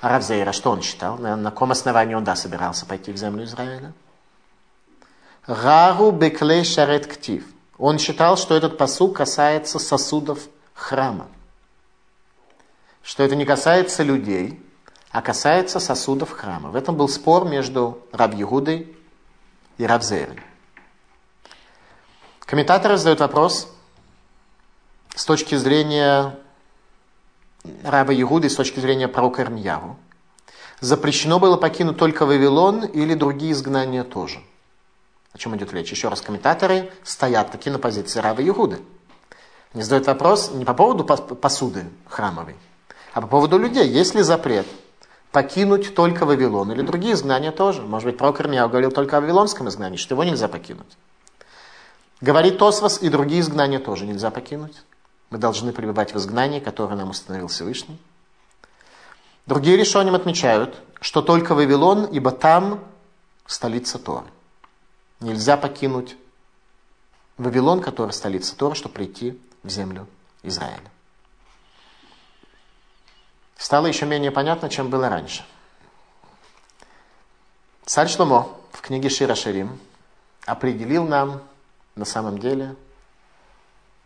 А 0.00 0.08
Равзейра, 0.08 0.52
что 0.52 0.70
он 0.70 0.82
считал? 0.82 1.18
На, 1.18 1.36
на 1.36 1.50
каком 1.50 1.72
основании 1.72 2.14
он, 2.14 2.24
да, 2.24 2.34
собирался 2.34 2.86
пойти 2.86 3.12
в 3.12 3.16
землю 3.16 3.44
Израиля? 3.44 3.92
Рару 5.46 6.10
беклей 6.10 6.64
шарет 6.64 7.06
ктив. 7.06 7.44
Он 7.80 7.98
считал, 7.98 8.36
что 8.36 8.54
этот 8.54 8.76
посуд 8.76 9.16
касается 9.16 9.78
сосудов 9.78 10.50
храма. 10.74 11.28
Что 13.02 13.22
это 13.22 13.34
не 13.34 13.46
касается 13.46 14.02
людей, 14.02 14.62
а 15.10 15.22
касается 15.22 15.80
сосудов 15.80 16.30
храма. 16.30 16.68
В 16.68 16.76
этом 16.76 16.94
был 16.94 17.08
спор 17.08 17.46
между 17.46 18.06
Раб 18.12 18.34
Егудой 18.34 18.94
и 19.78 19.86
Равзерой. 19.86 20.42
Комментаторы 22.40 22.98
задают 22.98 23.20
вопрос 23.20 23.72
с 25.14 25.24
точки 25.24 25.54
зрения 25.54 26.38
раба 27.82 28.12
Егуды, 28.12 28.50
с 28.50 28.56
точки 28.56 28.78
зрения 28.78 29.08
пророка 29.08 29.40
Ирмияру. 29.40 29.96
Запрещено 30.80 31.38
было 31.38 31.56
покинуть 31.56 31.96
только 31.96 32.26
Вавилон 32.26 32.84
или 32.84 33.14
другие 33.14 33.52
изгнания 33.52 34.04
тоже? 34.04 34.42
О 35.32 35.38
чем 35.38 35.56
идет 35.56 35.72
речь? 35.72 35.90
Еще 35.90 36.08
раз, 36.08 36.20
комментаторы 36.20 36.90
стоят 37.04 37.52
таки 37.52 37.70
на 37.70 37.78
позиции 37.78 38.20
Рава 38.20 38.46
Иуды. 38.46 38.80
Они 39.72 39.82
задают 39.82 40.06
вопрос 40.06 40.50
не 40.52 40.64
по 40.64 40.74
поводу 40.74 41.04
посуды 41.04 41.84
храмовой, 42.08 42.56
а 43.12 43.20
по 43.20 43.28
поводу 43.28 43.58
людей. 43.58 43.88
Есть 43.88 44.14
ли 44.14 44.22
запрет 44.22 44.66
покинуть 45.30 45.94
только 45.94 46.26
Вавилон 46.26 46.72
или 46.72 46.82
другие 46.82 47.14
изгнания 47.14 47.52
тоже? 47.52 47.82
Может 47.82 48.06
быть, 48.08 48.18
пророк 48.18 48.40
Ирмияу 48.40 48.68
говорил 48.68 48.90
только 48.90 49.16
о 49.16 49.20
вавилонском 49.20 49.68
изгнании, 49.68 49.96
что 49.96 50.14
его 50.14 50.24
нельзя 50.24 50.48
покинуть. 50.48 50.96
Говорит 52.20 52.58
Тосвос, 52.58 53.00
и 53.00 53.08
другие 53.08 53.40
изгнания 53.40 53.78
тоже 53.78 54.06
нельзя 54.06 54.30
покинуть. 54.30 54.82
Мы 55.30 55.38
должны 55.38 55.72
пребывать 55.72 56.12
в 56.12 56.18
изгнании, 56.18 56.58
которое 56.58 56.96
нам 56.96 57.10
установил 57.10 57.46
Всевышний. 57.46 57.98
Другие 59.46 59.76
решением 59.76 60.16
отмечают, 60.16 60.76
что 61.00 61.22
только 61.22 61.54
Вавилон, 61.54 62.06
ибо 62.06 62.32
там 62.32 62.84
столица 63.46 63.98
Торы. 63.98 64.26
Нельзя 65.20 65.56
покинуть 65.56 66.16
Вавилон, 67.36 67.80
который 67.80 68.12
столица 68.12 68.56
Торы, 68.56 68.74
чтобы 68.74 68.94
прийти 68.94 69.40
в 69.62 69.68
землю 69.68 70.06
Израиля. 70.42 70.90
Стало 73.56 73.86
еще 73.86 74.06
менее 74.06 74.30
понятно, 74.30 74.70
чем 74.70 74.88
было 74.88 75.10
раньше. 75.10 75.44
Царь 77.84 78.08
Шломо 78.08 78.48
в 78.72 78.80
книге 78.80 79.10
Шира 79.10 79.34
Ширим 79.34 79.78
определил 80.46 81.06
нам 81.06 81.42
на 81.94 82.04
самом 82.06 82.38
деле 82.38 82.76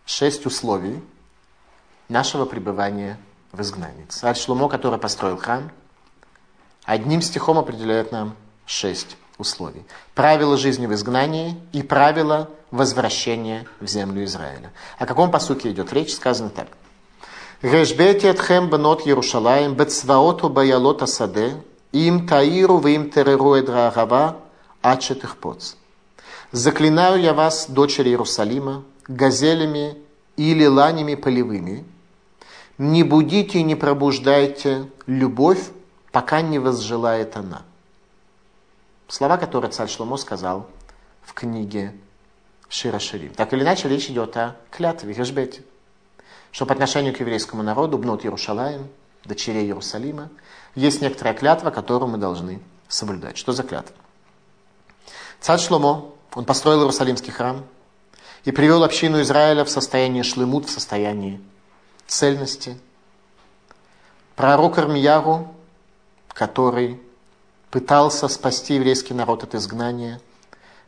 шесть 0.07 0.47
условий 0.47 1.03
нашего 2.09 2.47
пребывания 2.47 3.19
в 3.53 3.61
изгнании. 3.61 4.07
Царь 4.07 4.37
Шломо, 4.37 4.69
который 4.69 4.99
построил 4.99 5.37
храм, 5.37 5.71
одним 6.85 7.23
стихом 7.23 7.59
определяет 7.59 8.11
нам 8.11 8.37
шесть 8.67 9.17
условий. 9.39 9.85
Правила 10.15 10.57
жизни 10.57 10.87
в 10.87 10.95
изгнании 10.95 11.57
и 11.73 11.83
правила 11.83 12.49
возвращения 12.71 13.67
в 13.81 13.87
землю 13.87 14.25
Израиля. 14.25 14.73
О 14.99 15.07
каком 15.07 15.31
посуке 15.31 15.71
идет 15.71 15.93
речь? 15.93 16.15
Сказано 16.15 16.51
так. 16.51 16.69
Решбете 17.63 18.29
этхем 18.29 18.69
бенот 18.69 19.07
Иерушалаем, 19.07 19.75
бецваоту 19.75 20.51
баялот 20.51 21.03
асаде, 21.03 21.55
им 21.93 22.27
таиру 22.27 22.79
в 22.79 22.87
им 22.87 23.11
тереру 23.11 23.55
эдрагава, 23.55 24.37
ачетых 24.83 25.37
поц. 25.37 25.75
Заклинаю 26.53 27.21
я 27.21 27.33
вас, 27.33 27.67
дочери 27.69 28.11
Иерусалима, 28.11 28.85
газелями 29.09 29.97
или 30.37 30.67
ланями 30.67 31.15
полевыми, 31.15 31.85
не 32.77 33.03
будите 33.03 33.61
и 33.61 33.63
не 33.63 33.77
пробуждайте 33.77 34.91
любовь, 35.07 35.71
пока 36.13 36.43
не 36.43 36.59
возжелает 36.59 37.37
она. 37.37 37.63
Слова, 39.09 39.37
которые 39.37 39.71
царь 39.71 39.89
Шломо 39.89 40.17
сказал 40.17 40.69
в 41.23 41.35
книге 41.35 41.95
Шира 42.69 42.99
Ширим. 42.99 43.35
Так 43.35 43.53
или 43.53 43.63
иначе, 43.63 43.89
речь 43.89 44.09
идет 44.09 44.37
о 44.37 44.57
клятве, 44.71 45.13
Гешбете. 45.13 45.63
Что 46.51 46.67
по 46.67 46.73
отношению 46.73 47.15
к 47.15 47.21
еврейскому 47.21 47.63
народу, 47.63 47.99
Бнот 47.99 48.25
Иерушалаем, 48.25 48.89
дочерей 49.25 49.65
Иерусалима, 49.67 50.31
есть 50.75 51.01
некоторая 51.01 51.35
клятва, 51.35 51.71
которую 51.71 52.11
мы 52.11 52.19
должны 52.19 52.61
соблюдать. 52.89 53.37
Что 53.37 53.53
за 53.53 53.63
клятва? 53.63 53.95
Царь 55.41 55.61
Шломо, 55.61 56.13
он 56.35 56.45
построил 56.45 56.81
Иерусалимский 56.81 57.33
храм 57.33 57.65
и 58.45 58.53
привел 58.53 58.83
общину 58.83 59.21
Израиля 59.21 59.65
в 59.65 59.71
состояние 59.71 60.23
шлемут, 60.23 60.67
в 60.67 60.71
состоянии 60.71 61.41
цельности. 62.07 62.79
Пророк 64.37 64.79
Армияру, 64.79 65.55
который 66.29 67.01
пытался 67.75 68.29
спасти 68.29 68.77
еврейский 68.77 69.15
народ 69.15 69.43
от 69.43 69.57
изгнания 69.57 70.21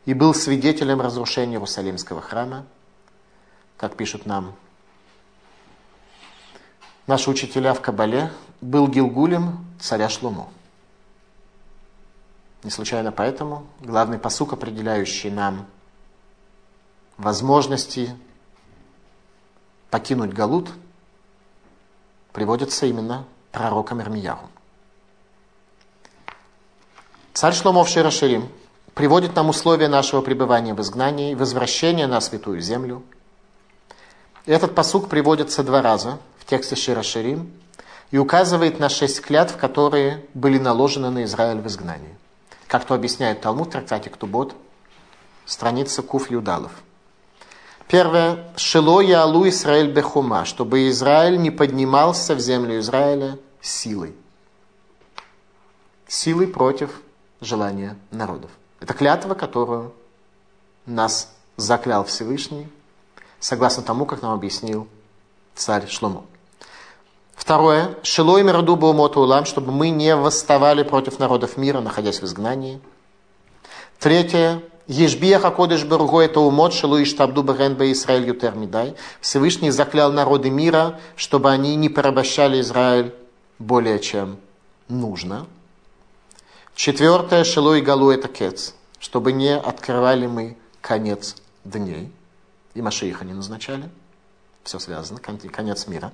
и 0.05 0.15
был 0.15 0.33
свидетелем 0.35 1.01
разрушения 1.01 1.55
Иерусалимского 1.55 2.21
храма, 2.21 2.65
как 3.77 3.97
пишут 3.97 4.25
нам 4.25 4.55
наши 7.09 7.29
учителя 7.29 7.75
в 7.75 7.81
Кабале, 7.81 8.31
был 8.61 8.87
Гилгулем 8.87 9.67
царя 9.81 10.09
Шлуму. 10.09 10.49
Не 12.63 12.71
случайно 12.71 13.11
поэтому 13.11 13.67
главный 13.81 14.21
посук, 14.21 14.53
определяющий 14.53 15.31
нам 15.31 15.67
возможности 17.17 18.17
покинуть 19.91 20.33
Галут, 20.33 20.71
приводится 22.33 22.87
именно 22.87 23.25
пророком 23.51 24.01
Ирмияру. 24.01 24.49
Царь 27.37 27.53
Шломов 27.53 27.87
Широширим 27.91 28.49
приводит 28.95 29.37
нам 29.37 29.51
условия 29.51 29.89
нашего 29.89 30.23
пребывания 30.23 30.73
в 30.73 30.81
изгнании, 30.81 31.35
возвращения 31.35 32.07
на 32.07 32.23
святую 32.23 32.63
землю. 32.63 33.03
Этот 34.47 34.75
посук 34.75 35.11
приводится 35.11 35.63
два 35.63 35.83
раза 35.83 36.19
в 36.39 36.47
тексте 36.47 36.77
Широширим 36.77 37.53
и 38.11 38.17
указывает 38.17 38.81
на 38.81 38.89
шесть 38.89 39.21
клятв, 39.21 39.59
которые 39.59 40.25
были 40.33 40.57
наложены 40.59 41.11
на 41.11 41.25
Израиль 41.25 41.61
в 41.61 41.67
изгнании. 41.67 42.17
Как 42.69 42.87
то 42.87 42.95
объясняет 42.95 43.43
Талмуд 43.43 43.69
в 43.69 43.73
трактате 43.73 44.09
Ктубот, 44.09 44.55
страница 45.45 46.01
Куф 46.01 46.31
Юдалов. 46.31 46.73
Первое. 47.87 48.51
Шило 48.57 49.03
Яалу 49.03 49.47
Израиль 49.47 49.93
Бехума, 49.93 50.47
чтобы 50.47 50.89
Израиль 50.89 51.37
не 51.39 51.51
поднимался 51.51 52.35
в 52.35 52.41
землю 52.41 52.79
Израиля 52.79 53.39
силой. 53.61 54.15
Силой 56.09 56.47
против 56.47 57.03
желания 57.41 57.97
народов. 58.11 58.51
Это 58.81 58.95
клятва, 58.95 59.35
которую 59.35 59.93
нас 60.87 61.33
заклял 61.57 62.05
Всевышний, 62.05 62.69
согласно 63.41 63.83
тому, 63.83 64.07
как 64.07 64.23
нам 64.23 64.33
объяснил 64.33 64.89
царь 65.55 65.89
Шломо. 65.89 66.25
Второе. 67.35 67.97
Шилой 68.03 68.43
мираду 68.43 68.77
баумоту 68.77 69.21
улам, 69.21 69.45
чтобы 69.45 69.71
мы 69.71 69.91
не 69.91 70.17
восставали 70.17 70.83
против 70.83 71.19
народов 71.19 71.57
мира, 71.57 71.81
находясь 71.81 72.21
в 72.21 72.25
изгнании. 72.25 72.81
Третье. 73.99 74.63
Ежбия 74.89 75.41
хакодыш 75.41 75.85
бурго 75.85 76.21
это 76.21 76.41
умот 76.41 76.73
шилу 76.73 76.99
и 76.99 77.05
штабду 77.05 77.43
бген 77.43 77.75
бе 77.75 77.93
Израиль 77.93 78.29
ютер 78.29 78.55
мидай. 78.55 78.95
Всевышний 79.21 79.71
заклял 79.71 80.13
народы 80.13 80.49
мира, 80.49 81.01
чтобы 81.17 81.51
они 81.51 81.75
не 81.75 81.89
порабощали 81.89 82.61
Израиль 82.61 83.13
более 83.59 83.99
чем 83.99 84.39
нужно. 84.89 85.47
Четвертое, 86.77 87.43
и 87.75 87.81
галу 87.81 88.11
это 88.11 88.29
кец, 88.29 88.75
чтобы 88.99 89.33
не 89.33 89.57
открывали 89.57 90.27
мы 90.27 90.59
конец 90.83 91.35
дней. 91.65 92.13
И 92.75 92.83
Машииха 92.83 93.25
не 93.25 93.33
назначали. 93.33 93.89
Все 94.63 94.79
связано, 94.79 95.19
конец 95.19 95.87
мира. 95.87 96.13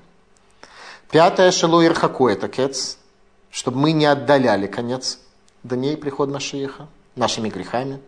Пятое, 1.11 1.51
шилу 1.51 1.83
и 1.83 1.89
рхаку 1.89 2.29
это 2.29 2.49
кец, 2.49 2.97
чтобы 3.51 3.79
мы 3.79 3.91
не 3.91 4.07
отдаляли 4.07 4.69
конец 4.69 5.19
дней 5.65 5.97
прихода 5.97 6.33
Машииха 6.33 6.87
нашими 7.17 7.49
грехами. 7.49 8.01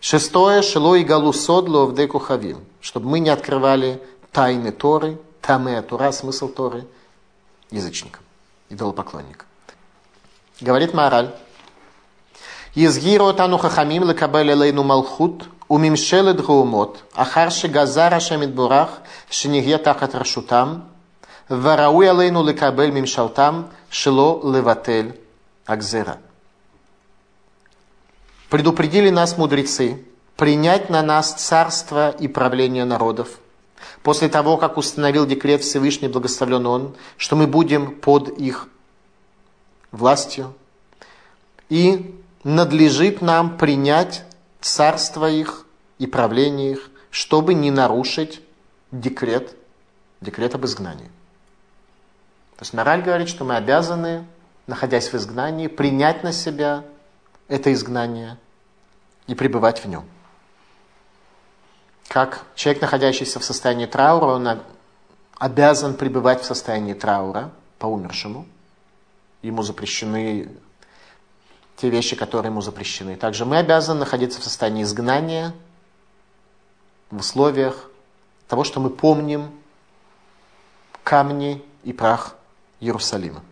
Шестое, 0.00 0.62
шило 0.62 0.94
и 0.94 1.04
галу 1.04 1.34
содло 1.34 1.84
в 1.84 1.94
деку 1.94 2.18
чтобы 2.80 3.10
мы 3.10 3.18
не 3.20 3.28
открывали 3.28 4.02
тайны 4.32 4.72
Торы, 4.72 5.18
тамея 5.42 5.82
Тура, 5.82 6.12
смысл 6.12 6.48
Торы, 6.48 6.86
язычникам, 7.70 8.22
идолопоклонникам. 8.70 9.46
Говорит 10.62 10.94
Мораль, 10.94 11.34
Изгиро 12.74 13.28
отану 13.28 13.58
хахамим 13.58 14.04
лекабеле 14.04 14.52
элейну 14.52 14.82
малхут, 14.82 15.48
умимшеле 15.68 16.32
гаумот, 16.32 17.04
ахарши 17.14 17.68
газара 17.68 18.20
шамит 18.20 18.54
бурах, 18.54 19.00
шенигье 19.30 19.78
тахат 19.78 20.14
рашутам, 20.14 20.88
варауи 21.48 22.06
алейну 22.06 22.44
лекабель 22.44 22.90
мимшалтам, 22.90 23.70
шило 23.90 24.40
леватель 24.52 25.18
акзера. 25.66 26.18
Предупредили 28.50 29.10
нас 29.10 29.36
мудрецы 29.36 30.04
принять 30.36 30.88
на 30.88 31.02
нас 31.02 31.34
царство 31.34 32.10
и 32.10 32.28
правление 32.28 32.84
народов. 32.84 33.40
После 34.02 34.28
того, 34.28 34.56
как 34.56 34.76
установил 34.76 35.26
декрет 35.26 35.62
Всевышний 35.62 36.08
Благословлен 36.08 36.66
Он, 36.66 36.94
что 37.16 37.36
мы 37.36 37.46
будем 37.46 37.96
под 37.96 38.28
их 38.28 38.68
властью. 39.90 40.54
И 41.68 42.17
надлежит 42.44 43.20
нам 43.22 43.56
принять 43.58 44.24
царство 44.60 45.28
их 45.28 45.66
и 45.98 46.06
правление 46.06 46.72
их, 46.72 46.90
чтобы 47.10 47.54
не 47.54 47.70
нарушить 47.70 48.40
декрет, 48.90 49.56
декрет 50.20 50.54
об 50.54 50.64
изгнании. 50.64 51.10
То 52.56 52.62
есть 52.62 52.74
Мораль 52.74 53.02
говорит, 53.02 53.28
что 53.28 53.44
мы 53.44 53.56
обязаны, 53.56 54.26
находясь 54.66 55.12
в 55.12 55.14
изгнании, 55.14 55.68
принять 55.68 56.24
на 56.24 56.32
себя 56.32 56.84
это 57.46 57.72
изгнание 57.72 58.36
и 59.26 59.34
пребывать 59.34 59.84
в 59.84 59.88
нем. 59.88 60.04
Как 62.08 62.44
человек, 62.54 62.82
находящийся 62.82 63.38
в 63.38 63.44
состоянии 63.44 63.86
траура, 63.86 64.26
он 64.26 64.60
обязан 65.38 65.94
пребывать 65.94 66.40
в 66.40 66.44
состоянии 66.44 66.94
траура 66.94 67.52
по 67.78 67.86
умершему. 67.86 68.46
Ему 69.42 69.62
запрещены 69.62 70.48
те 71.80 71.90
вещи, 71.90 72.16
которые 72.16 72.50
ему 72.50 72.60
запрещены. 72.60 73.16
Также 73.16 73.44
мы 73.44 73.58
обязаны 73.58 74.00
находиться 74.00 74.40
в 74.40 74.44
состоянии 74.44 74.82
изгнания, 74.82 75.54
в 77.10 77.18
условиях 77.20 77.88
того, 78.48 78.64
что 78.64 78.80
мы 78.80 78.90
помним 78.90 79.50
камни 81.04 81.64
и 81.84 81.92
прах 81.92 82.34
Иерусалима. 82.80 83.42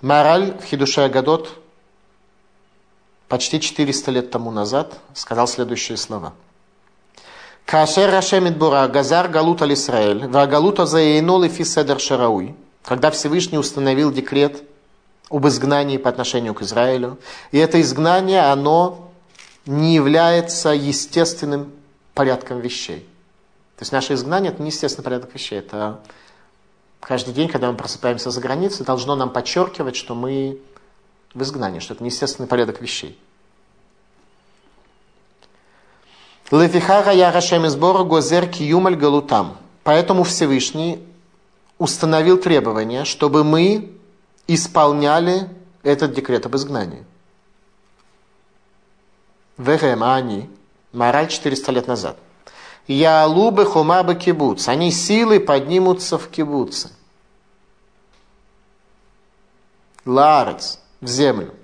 Мораль 0.00 0.58
в 0.58 0.64
Хидуше 0.64 1.02
Агадот 1.02 1.58
почти 3.28 3.60
400 3.60 4.10
лет 4.10 4.30
тому 4.30 4.50
назад 4.50 4.98
сказал 5.14 5.46
следующие 5.46 5.96
слова. 5.96 6.32
Кашер 7.66 8.10
Бура, 8.52 8.88
Газар 8.88 9.28
Галут 9.28 9.62
Аль 9.62 9.74
Исраэль, 9.74 10.26
Вагалута 10.26 10.86
Заейнол 10.86 11.44
и 11.44 11.48
Фиседер 11.48 12.00
Шарауи, 12.00 12.56
когда 12.82 13.12
Всевышний 13.12 13.58
установил 13.58 14.10
декрет 14.10 14.64
об 15.30 15.46
изгнании 15.46 15.96
по 15.96 16.10
отношению 16.10 16.54
к 16.54 16.62
Израилю. 16.62 17.18
И 17.52 17.58
это 17.58 17.80
изгнание, 17.80 18.42
оно 18.42 19.10
не 19.64 19.94
является 19.94 20.70
естественным 20.70 21.72
порядком 22.14 22.60
вещей. 22.60 23.00
То 23.76 23.82
есть 23.82 23.92
наше 23.92 24.14
изгнание– 24.14 24.52
это 24.52 24.60
не 24.60 24.68
естественный 24.68 25.04
порядок 25.04 25.32
вещей. 25.32 25.60
Это 25.60 26.00
каждый 27.00 27.32
день, 27.32 27.48
когда 27.48 27.70
мы 27.70 27.78
просыпаемся 27.78 28.30
за 28.30 28.40
границей, 28.40 28.84
должно 28.84 29.14
нам 29.14 29.30
подчеркивать, 29.30 29.96
что 29.96 30.14
мы 30.14 30.58
в 31.32 31.42
изгнании, 31.42 31.78
что 31.78 31.94
это 31.94 32.02
неестественный 32.02 32.48
порядок 32.48 32.80
вещей. 32.80 33.18
Лефихара 36.50 37.12
я 37.12 37.30
Рашем 37.30 37.64
избора 37.68 38.02
Гозер 38.02 38.48
Киюмаль 38.48 38.96
Галутам. 38.96 39.56
Поэтому 39.84 40.24
Всевышний 40.24 40.98
установил 41.78 42.36
требование, 42.38 43.04
чтобы 43.04 43.44
мы 43.44 43.92
исполняли 44.54 45.48
этот 45.82 46.14
декрет 46.14 46.46
об 46.46 46.56
изгнании. 46.56 47.04
Вехем, 49.56 50.02
они, 50.02 50.48
мораль 50.92 51.28
400 51.28 51.72
лет 51.72 51.86
назад. 51.86 52.16
Яалубы 52.86 53.66
хумабы 53.66 54.14
кибуц. 54.14 54.68
Они 54.68 54.90
силой 54.90 55.38
поднимутся 55.38 56.18
в 56.18 56.28
кибуцы. 56.28 56.90
Ларец, 60.04 60.80
в 61.00 61.06
землю. 61.06 61.54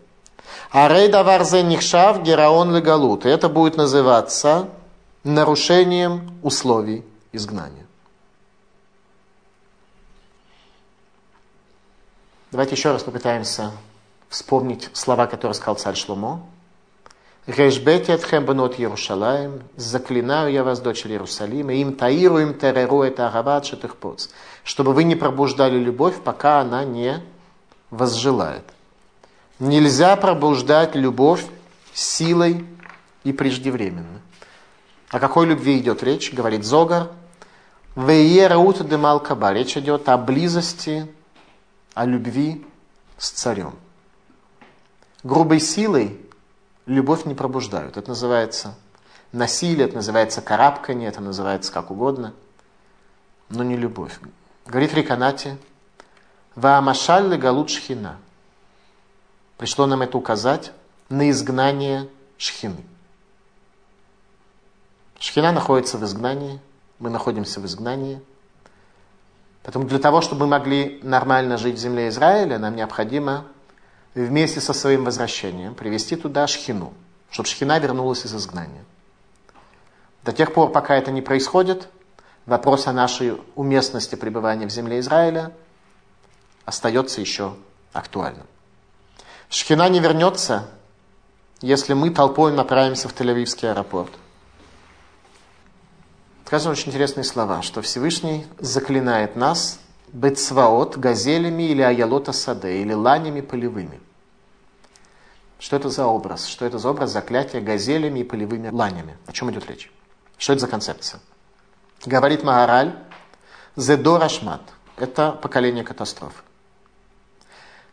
А 0.70 0.88
рейда 0.88 1.24
варзе 1.24 1.62
нихшав 1.62 2.22
гераон 2.22 2.76
легалут. 2.76 3.24
Это 3.24 3.48
будет 3.48 3.76
называться 3.76 4.68
нарушением 5.24 6.38
условий 6.42 7.04
изгнания. 7.32 7.85
Давайте 12.52 12.76
еще 12.76 12.92
раз 12.92 13.02
попытаемся 13.02 13.72
вспомнить 14.28 14.88
слова, 14.92 15.26
которые 15.26 15.54
сказал 15.54 15.74
царь 15.74 15.96
Шломо. 15.96 16.46
Решбете 17.48 18.12
этхем 18.12 18.44
бнот 18.44 18.78
Иерушалаем, 18.78 19.62
заклинаю 19.76 20.52
я 20.52 20.62
вас, 20.62 20.80
дочери 20.80 21.12
Иерусалима, 21.12 21.74
им 21.74 21.94
таиру, 21.94 22.38
им 22.38 22.54
тереру, 22.54 23.02
это 23.02 23.26
агават 23.28 23.68
поц, 24.00 24.28
чтобы 24.62 24.92
вы 24.92 25.02
не 25.04 25.16
пробуждали 25.16 25.76
любовь, 25.76 26.20
пока 26.22 26.60
она 26.60 26.84
не 26.84 27.20
возжелает. 27.90 28.64
Нельзя 29.58 30.14
пробуждать 30.16 30.94
любовь 30.94 31.44
силой 31.94 32.64
и 33.24 33.32
преждевременно. 33.32 34.20
О 35.10 35.18
какой 35.18 35.46
любви 35.46 35.78
идет 35.78 36.02
речь? 36.02 36.32
Говорит 36.32 36.64
Зогар. 36.64 37.10
Веераут 37.96 38.86
де. 38.88 38.96
Речь 39.52 39.76
идет 39.76 40.08
о 40.08 40.18
близости 40.18 41.08
о 41.96 42.04
любви 42.04 42.64
с 43.16 43.30
царем. 43.30 43.74
Грубой 45.24 45.60
силой 45.60 46.20
любовь 46.84 47.24
не 47.24 47.34
пробуждают. 47.34 47.96
Это 47.96 48.10
называется 48.10 48.74
насилие, 49.32 49.86
это 49.86 49.96
называется 49.96 50.42
карабкание, 50.42 51.08
это 51.08 51.22
называется 51.22 51.72
как 51.72 51.90
угодно, 51.90 52.34
но 53.48 53.64
не 53.64 53.78
любовь. 53.78 54.20
Говорит 54.66 54.92
Риканати, 54.92 55.56
Ваамашалли 56.54 57.38
галут 57.38 57.70
шхина. 57.70 58.18
Пришло 59.56 59.86
нам 59.86 60.02
это 60.02 60.18
указать 60.18 60.72
на 61.08 61.30
изгнание 61.30 62.10
шхины. 62.36 62.84
Шхина 65.18 65.50
находится 65.50 65.96
в 65.96 66.04
изгнании, 66.04 66.60
мы 66.98 67.08
находимся 67.08 67.58
в 67.58 67.64
изгнании– 67.64 68.20
Поэтому 69.66 69.84
для 69.86 69.98
того, 69.98 70.20
чтобы 70.20 70.42
мы 70.42 70.58
могли 70.58 71.00
нормально 71.02 71.58
жить 71.58 71.74
в 71.74 71.78
земле 71.78 72.08
Израиля, 72.08 72.56
нам 72.60 72.76
необходимо 72.76 73.46
вместе 74.14 74.60
со 74.60 74.72
своим 74.72 75.04
возвращением 75.04 75.74
привести 75.74 76.14
туда 76.14 76.46
шхину, 76.46 76.94
чтобы 77.32 77.48
шхина 77.48 77.80
вернулась 77.80 78.24
из 78.24 78.32
изгнания. 78.32 78.84
До 80.22 80.32
тех 80.32 80.54
пор, 80.54 80.70
пока 80.70 80.94
это 80.94 81.10
не 81.10 81.20
происходит, 81.20 81.88
вопрос 82.46 82.86
о 82.86 82.92
нашей 82.92 83.38
уместности 83.56 84.14
пребывания 84.14 84.68
в 84.68 84.70
земле 84.70 85.00
Израиля 85.00 85.50
остается 86.64 87.20
еще 87.20 87.56
актуальным. 87.92 88.46
Шхина 89.50 89.88
не 89.88 89.98
вернется, 89.98 90.68
если 91.60 91.92
мы 91.92 92.10
толпой 92.10 92.52
направимся 92.52 93.08
в 93.08 93.14
Тель-Авивский 93.20 93.68
аэропорт– 93.68 94.12
Сказаны 96.46 96.74
очень 96.74 96.90
интересные 96.90 97.24
слова, 97.24 97.60
что 97.60 97.82
Всевышний 97.82 98.46
заклинает 98.60 99.34
нас 99.34 99.80
бецваот, 100.12 100.96
газелями 100.96 101.64
или 101.64 101.82
аялота 101.82 102.32
саде, 102.32 102.82
или 102.82 102.92
ланями 102.92 103.40
полевыми. 103.40 104.00
Что 105.58 105.74
это 105.74 105.90
за 105.90 106.06
образ? 106.06 106.46
Что 106.46 106.64
это 106.64 106.78
за 106.78 106.90
образ 106.90 107.10
заклятия 107.10 107.60
газелями 107.60 108.20
и 108.20 108.22
полевыми 108.22 108.68
ланями? 108.68 109.16
О 109.26 109.32
чем 109.32 109.50
идет 109.50 109.68
речь? 109.68 109.90
Что 110.38 110.52
это 110.52 110.60
за 110.60 110.68
концепция? 110.68 111.20
Говорит 112.04 112.44
Магараль, 112.44 112.94
Зедор 113.74 114.22
Ашмат. 114.22 114.62
Это 114.98 115.32
поколение 115.32 115.82
катастроф. 115.82 116.44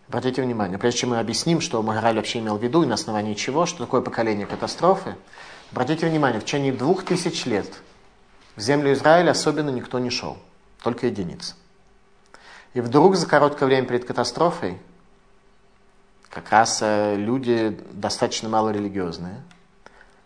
Обратите 0.08 0.44
внимание, 0.44 0.78
прежде 0.78 1.00
чем 1.00 1.10
мы 1.10 1.18
объясним, 1.18 1.60
что 1.60 1.82
Магараль 1.82 2.18
вообще 2.18 2.38
имел 2.38 2.58
в 2.58 2.64
виду 2.64 2.84
и 2.84 2.86
на 2.86 2.94
основании 2.94 3.34
чего, 3.34 3.66
что 3.66 3.80
такое 3.80 4.02
поколение 4.02 4.46
катастрофы, 4.46 5.16
обратите 5.72 6.08
внимание, 6.08 6.40
в 6.40 6.46
течение 6.46 6.72
двух 6.72 7.04
тысяч 7.04 7.48
лет 7.48 7.66
в 8.56 8.62
землю 8.62 8.94
Израиля 8.94 9.32
особенно 9.32 9.70
никто 9.70 10.00
не 10.00 10.10
шел, 10.10 10.38
только 10.82 11.08
единицы. 11.08 11.56
И 12.74 12.82
вдруг 12.82 13.16
за 13.16 13.28
короткое 13.28 13.66
время 13.66 13.88
перед 13.88 14.06
катастрофой 14.06 14.80
как 16.30 16.50
раз 16.50 16.80
э, 16.82 17.16
люди 17.16 17.80
достаточно 17.92 18.50
мало 18.50 18.70
религиозные 18.70 19.44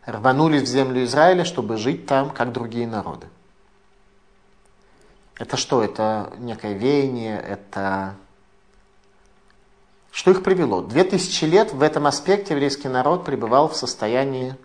рванулись 0.07 0.63
в 0.63 0.67
землю 0.67 1.03
Израиля, 1.03 1.43
чтобы 1.43 1.77
жить 1.77 2.07
там, 2.07 2.31
как 2.31 2.53
другие 2.53 2.87
народы. 2.87 3.27
Это 5.35 5.57
что? 5.57 5.83
Это 5.83 6.33
некое 6.39 6.73
веяние, 6.73 7.39
это... 7.39 8.15
Что 10.11 10.31
их 10.31 10.43
привело? 10.43 10.81
Две 10.81 11.03
тысячи 11.03 11.45
лет 11.45 11.73
в 11.73 11.83
этом 11.83 12.07
аспекте 12.07 12.53
еврейский 12.53 12.87
народ 12.87 13.23
пребывал 13.23 13.67
в 13.67 13.75
состоянии 13.75 14.55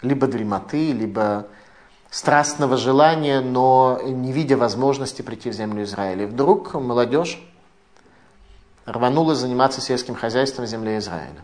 либо 0.00 0.26
дремоты, 0.26 0.90
либо 0.90 1.46
страстного 2.12 2.76
желания, 2.76 3.40
но 3.40 3.98
не 4.04 4.32
видя 4.32 4.58
возможности 4.58 5.22
прийти 5.22 5.48
в 5.48 5.54
землю 5.54 5.82
Израиля. 5.82 6.24
И 6.24 6.26
вдруг 6.26 6.74
молодежь 6.74 7.42
рванула 8.84 9.34
заниматься 9.34 9.80
сельским 9.80 10.14
хозяйством 10.14 10.66
в 10.66 10.68
земле 10.68 10.98
Израиля. 10.98 11.42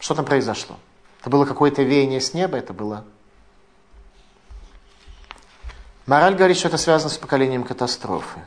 Что 0.00 0.16
там 0.16 0.24
произошло? 0.24 0.76
Это 1.20 1.30
было 1.30 1.44
какое-то 1.44 1.82
веяние 1.84 2.20
с 2.20 2.34
неба, 2.34 2.58
это 2.58 2.74
было... 2.74 3.04
Мораль 6.06 6.34
говорит, 6.34 6.56
что 6.56 6.66
это 6.66 6.76
связано 6.76 7.10
с 7.10 7.18
поколением 7.18 7.62
катастрофы. 7.62 8.40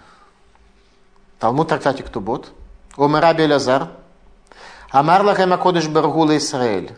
Талмуд 1.39 1.69
трактате 1.69 2.03
Ктубот. 2.03 2.51
Омараби 2.97 3.43
Лазар. 3.43 3.87
Амар 4.89 5.23
лахем 5.23 5.53
акодыш 5.53 5.87
баргула 5.87 6.35
Исраэль. 6.35 6.93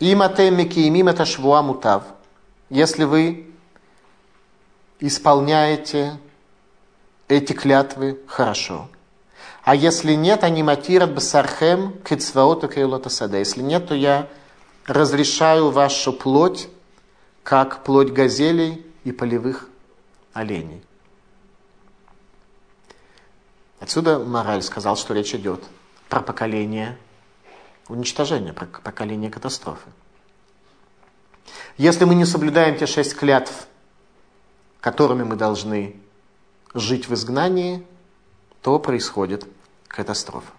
Им 0.00 0.20
атем 0.20 0.58
мекиимим 0.58 1.08
это 1.08 1.24
швуа 1.24 1.62
мутав 1.62 2.02
если 2.72 3.04
вы 3.04 3.52
исполняете 4.98 6.18
эти 7.28 7.52
клятвы 7.52 8.18
хорошо. 8.26 8.88
А 9.62 9.74
если 9.74 10.14
нет, 10.14 10.42
они 10.42 10.62
матират 10.62 11.14
басархем 11.14 11.98
кицваоту 12.02 12.68
кейлота 12.68 13.10
сада. 13.10 13.36
Если 13.36 13.60
нет, 13.60 13.88
то 13.88 13.94
я 13.94 14.26
разрешаю 14.86 15.70
вашу 15.70 16.14
плоть, 16.14 16.68
как 17.42 17.84
плоть 17.84 18.10
газелей 18.10 18.86
и 19.04 19.12
полевых 19.12 19.68
оленей. 20.32 20.82
Отсюда 23.80 24.18
мораль 24.18 24.62
сказал, 24.62 24.96
что 24.96 25.12
речь 25.12 25.34
идет 25.34 25.62
про 26.08 26.20
поколение 26.20 26.96
уничтожения, 27.88 28.54
про 28.54 28.64
поколение 28.64 29.30
катастрофы. 29.30 29.90
Если 31.76 32.04
мы 32.04 32.14
не 32.14 32.24
соблюдаем 32.24 32.76
те 32.76 32.86
шесть 32.86 33.16
клятв, 33.16 33.66
которыми 34.80 35.22
мы 35.22 35.36
должны 35.36 35.96
жить 36.74 37.08
в 37.08 37.14
изгнании, 37.14 37.86
то 38.62 38.78
происходит 38.78 39.46
катастрофа. 39.88 40.52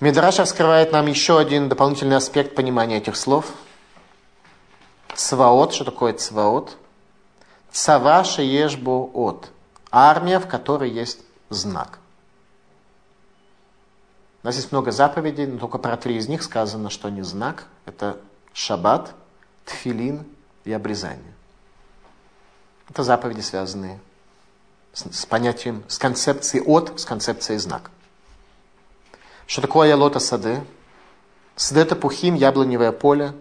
Мидраш 0.00 0.38
раскрывает 0.38 0.92
нам 0.92 1.06
еще 1.06 1.38
один 1.38 1.68
дополнительный 1.68 2.16
аспект 2.16 2.54
понимания 2.54 2.98
этих 2.98 3.16
слов. 3.16 3.46
Цваот, 5.14 5.72
что 5.72 5.84
такое 5.84 6.12
цваот? 6.12 6.76
Цава 7.70 8.24
шеешбу 8.24 9.10
от. 9.14 9.48
Армия, 9.90 10.40
в 10.40 10.48
которой 10.48 10.90
есть 10.90 11.20
знак. 11.48 12.00
У 14.44 14.46
нас 14.46 14.56
есть 14.56 14.72
много 14.72 14.92
заповедей, 14.92 15.46
но 15.46 15.58
только 15.58 15.78
про 15.78 15.96
три 15.96 16.18
из 16.18 16.28
них 16.28 16.42
сказано, 16.42 16.90
что 16.90 17.08
не 17.08 17.22
знак. 17.22 17.64
Это 17.86 18.18
шаббат, 18.52 19.14
тфилин 19.64 20.26
и 20.64 20.72
обрезание. 20.72 21.32
Это 22.90 23.02
заповеди, 23.04 23.40
связанные 23.40 23.98
с, 24.92 25.06
с 25.10 25.24
понятием, 25.24 25.82
с 25.88 25.96
концепцией 25.96 26.62
от, 26.62 27.00
с 27.00 27.06
концепцией 27.06 27.58
знак. 27.58 27.90
Что 29.46 29.62
такое 29.62 29.88
ялота 29.88 30.20
сады? 30.20 30.62
Сады 31.56 31.80
это 31.80 31.96
пухим, 31.96 32.34
яблоневое 32.34 32.92
поле. 32.92 33.32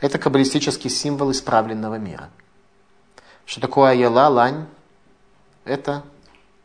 Это 0.00 0.20
каббалистический 0.20 0.88
символ 0.88 1.32
исправленного 1.32 1.96
мира. 1.96 2.30
Что 3.44 3.60
такое 3.60 3.90
аяла, 3.90 4.28
лань? 4.28 4.68
Это 5.64 6.04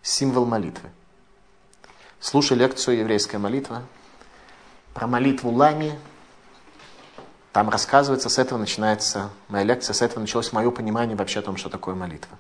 символ 0.04 0.46
молитвы. 0.46 0.92
Слушай 2.20 2.58
лекцию 2.58 2.98
«Еврейская 2.98 3.38
молитва» 3.38 3.84
про 4.94 5.06
молитву 5.06 5.52
Лами. 5.52 5.98
Там 7.54 7.70
рассказывается, 7.70 8.28
с 8.30 8.40
этого 8.40 8.58
начинается 8.58 9.30
моя 9.48 9.64
лекция, 9.64 9.94
с 9.94 10.02
этого 10.02 10.20
началось 10.20 10.52
мое 10.52 10.72
понимание 10.72 11.16
вообще 11.16 11.40
о 11.40 11.44
том, 11.44 11.58
что 11.58 11.70
такое 11.70 11.94
молитва. 11.94 12.38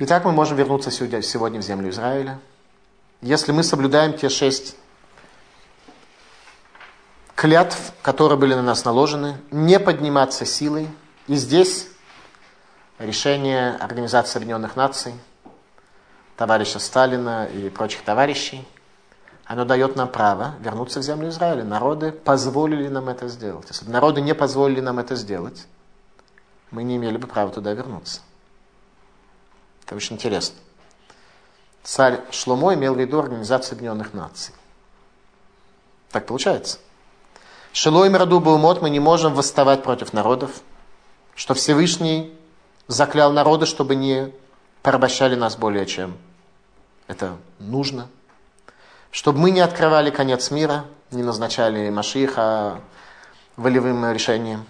Итак, 0.00 0.24
мы 0.24 0.32
можем 0.32 0.56
вернуться 0.56 0.90
сегодня 0.90 1.60
в 1.60 1.62
землю 1.62 1.90
Израиля. 1.90 2.40
Если 3.20 3.52
мы 3.52 3.62
соблюдаем 3.62 4.14
те 4.14 4.28
шесть 4.28 4.76
клятв, 7.36 7.92
которые 8.02 8.38
были 8.38 8.54
на 8.54 8.62
нас 8.62 8.84
наложены, 8.84 9.38
не 9.52 9.78
подниматься 9.78 10.44
силой. 10.44 10.88
И 11.28 11.36
здесь 11.36 11.86
решение 12.98 13.76
Организации 13.76 14.38
Объединенных 14.38 14.74
Наций– 14.74 15.14
товарища 16.38 16.78
Сталина 16.78 17.46
и 17.46 17.68
прочих 17.68 18.02
товарищей, 18.02 18.66
оно 19.44 19.64
дает 19.64 19.96
нам 19.96 20.08
право 20.08 20.54
вернуться 20.60 21.00
в 21.00 21.02
землю 21.02 21.28
Израиля. 21.30 21.64
Народы 21.64 22.12
позволили 22.12 22.86
нам 22.86 23.08
это 23.08 23.26
сделать. 23.26 23.66
Если 23.68 23.84
бы 23.84 23.90
народы 23.90 24.20
не 24.20 24.34
позволили 24.34 24.80
нам 24.80 25.00
это 25.00 25.16
сделать, 25.16 25.66
мы 26.70 26.84
не 26.84 26.96
имели 26.96 27.16
бы 27.16 27.26
права 27.26 27.50
туда 27.50 27.72
вернуться. 27.72 28.20
Это 29.84 29.96
очень 29.96 30.14
интересно. 30.14 30.56
Царь 31.82 32.20
Шломо 32.30 32.74
имел 32.74 32.94
в 32.94 33.00
виду 33.00 33.18
Организацию 33.18 33.72
Объединенных 33.72 34.14
Наций. 34.14 34.54
Так 36.10 36.26
получается. 36.26 36.78
Шилой 37.72 38.10
Мираду 38.10 38.38
Баумот 38.38 38.80
мы 38.80 38.90
не 38.90 39.00
можем 39.00 39.34
восставать 39.34 39.82
против 39.82 40.12
народов, 40.12 40.60
что 41.34 41.54
Всевышний 41.54 42.32
заклял 42.86 43.32
народы, 43.32 43.66
чтобы 43.66 43.96
не 43.96 44.32
порабощали 44.82 45.34
нас 45.34 45.56
более 45.56 45.86
чем 45.86 46.16
это 47.08 47.36
нужно. 47.58 48.08
Чтобы 49.10 49.40
мы 49.40 49.50
не 49.50 49.60
открывали 49.60 50.10
конец 50.10 50.50
мира, 50.52 50.84
не 51.10 51.22
назначали 51.22 51.90
Машиха 51.90 52.80
волевым 53.56 54.12
решением 54.12 54.64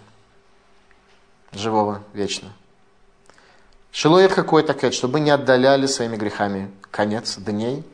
живого 1.52 2.02
вечно. 2.14 2.50
Шилоир 3.90 4.32
какой-то 4.32 4.74
кэт, 4.74 4.94
чтобы 4.94 5.14
мы 5.14 5.20
не 5.20 5.30
отдаляли 5.30 5.86
своими 5.86 6.16
грехами 6.16 6.70
конец 6.90 7.36
дней, 7.36 7.84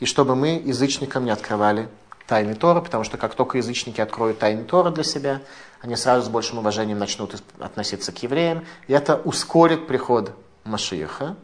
и 0.00 0.06
чтобы 0.06 0.34
мы 0.34 0.60
язычникам 0.64 1.24
не 1.24 1.30
открывали 1.30 1.88
тайны 2.26 2.54
Тора, 2.54 2.80
потому 2.80 3.04
что 3.04 3.16
как 3.16 3.34
только 3.34 3.58
язычники 3.58 4.00
откроют 4.00 4.38
тайны 4.38 4.64
Тора 4.64 4.90
для 4.90 5.04
себя, 5.04 5.40
они 5.80 5.94
сразу 5.94 6.26
с 6.26 6.28
большим 6.28 6.58
уважением 6.58 6.98
начнут 6.98 7.40
относиться 7.60 8.10
к 8.10 8.22
евреям, 8.22 8.64
и 8.88 8.92
это 8.92 9.16
ускорит 9.16 9.86
приход 9.86 10.32
Машииха, 10.64 11.36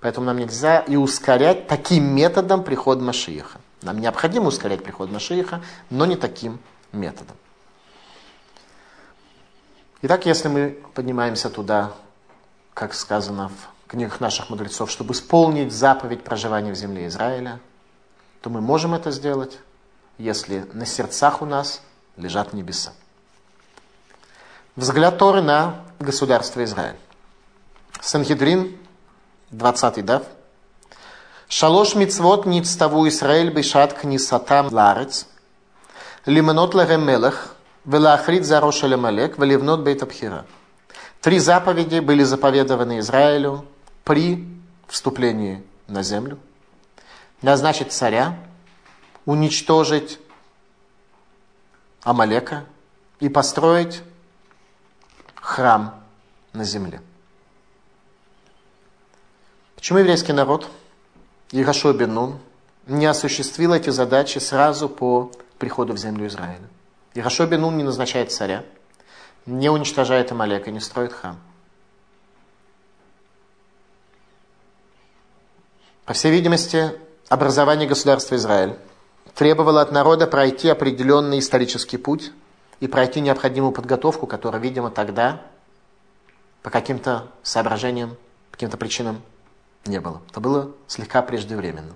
Поэтому 0.00 0.26
нам 0.26 0.38
нельзя 0.38 0.80
и 0.80 0.96
ускорять 0.96 1.66
таким 1.66 2.04
методом 2.14 2.62
приход 2.62 3.00
Машииха. 3.00 3.58
Нам 3.82 3.98
необходимо 3.98 4.48
ускорять 4.48 4.82
приход 4.82 5.10
Машииха, 5.10 5.62
но 5.90 6.06
не 6.06 6.16
таким 6.16 6.58
методом. 6.92 7.36
Итак, 10.02 10.26
если 10.26 10.48
мы 10.48 10.78
поднимаемся 10.94 11.50
туда, 11.50 11.92
как 12.74 12.94
сказано 12.94 13.48
в 13.48 13.90
книгах 13.90 14.20
наших 14.20 14.50
мудрецов, 14.50 14.90
чтобы 14.90 15.14
исполнить 15.14 15.72
заповедь 15.72 16.22
проживания 16.22 16.72
в 16.72 16.76
земле 16.76 17.06
Израиля, 17.06 17.60
то 18.42 18.50
мы 18.50 18.60
можем 18.60 18.94
это 18.94 19.10
сделать, 19.10 19.58
если 20.18 20.66
на 20.72 20.84
сердцах 20.84 21.42
у 21.42 21.46
нас 21.46 21.80
лежат 22.16 22.52
небеса. 22.52 22.92
Взгляд 24.76 25.18
Торы 25.18 25.40
на 25.40 25.84
государство 25.98 26.62
Израиль. 26.62 26.98
Санхедрин 28.00 28.76
20 29.50 30.04
дав. 30.04 30.22
Шалош 31.48 31.94
мицвот 31.94 32.46
ництаву 32.46 33.06
Исраэль 33.08 33.50
бешат 33.50 33.92
книсатам 33.92 34.68
ларец, 34.72 35.26
лимонот 36.26 36.74
лерем 36.74 37.06
мелех, 37.06 37.54
велахрит 37.84 38.44
зарош 38.44 38.82
алемалек, 38.82 39.38
веливнот 39.38 39.80
бейтабхира. 39.80 40.44
Три 41.20 41.38
заповеди 41.38 42.00
были 42.00 42.24
заповедованы 42.24 42.98
Израилю 42.98 43.64
при 44.04 44.46
вступлении 44.88 45.64
на 45.86 46.02
землю. 46.02 46.38
Назначить 47.42 47.92
царя, 47.92 48.36
уничтожить 49.24 50.18
Амалека 52.02 52.64
и 53.20 53.28
построить 53.28 54.02
храм 55.40 56.02
на 56.52 56.64
земле. 56.64 57.00
Почему 59.76 59.98
еврейский 59.98 60.32
народ, 60.32 60.68
Ирашо 61.52 61.92
Бен 61.92 62.38
не 62.86 63.06
осуществил 63.06 63.74
эти 63.74 63.90
задачи 63.90 64.38
сразу 64.38 64.88
по 64.88 65.30
приходу 65.58 65.92
в 65.92 65.98
землю 65.98 66.26
Израиля? 66.26 66.66
Ирашо 67.14 67.46
Бен 67.46 67.76
не 67.76 67.84
назначает 67.84 68.32
царя, 68.32 68.64
не 69.44 69.68
уничтожает 69.68 70.32
Амалека, 70.32 70.70
не 70.70 70.80
строит 70.80 71.12
храм. 71.12 71.38
По 76.06 76.14
всей 76.14 76.32
видимости, 76.32 76.92
образование 77.28 77.88
государства 77.88 78.36
Израиль 78.36 78.76
требовало 79.34 79.82
от 79.82 79.92
народа 79.92 80.26
пройти 80.26 80.68
определенный 80.68 81.38
исторический 81.40 81.98
путь 81.98 82.32
и 82.80 82.86
пройти 82.86 83.20
необходимую 83.20 83.72
подготовку, 83.72 84.26
которая, 84.26 84.60
видимо, 84.60 84.90
тогда 84.90 85.42
по 86.62 86.70
каким-то 86.70 87.26
соображениям, 87.42 88.10
по 88.50 88.56
каким-то 88.56 88.76
причинам 88.76 89.20
не 89.86 90.00
было. 90.00 90.22
Это 90.30 90.40
было 90.40 90.72
слегка 90.86 91.22
преждевременно. 91.22 91.94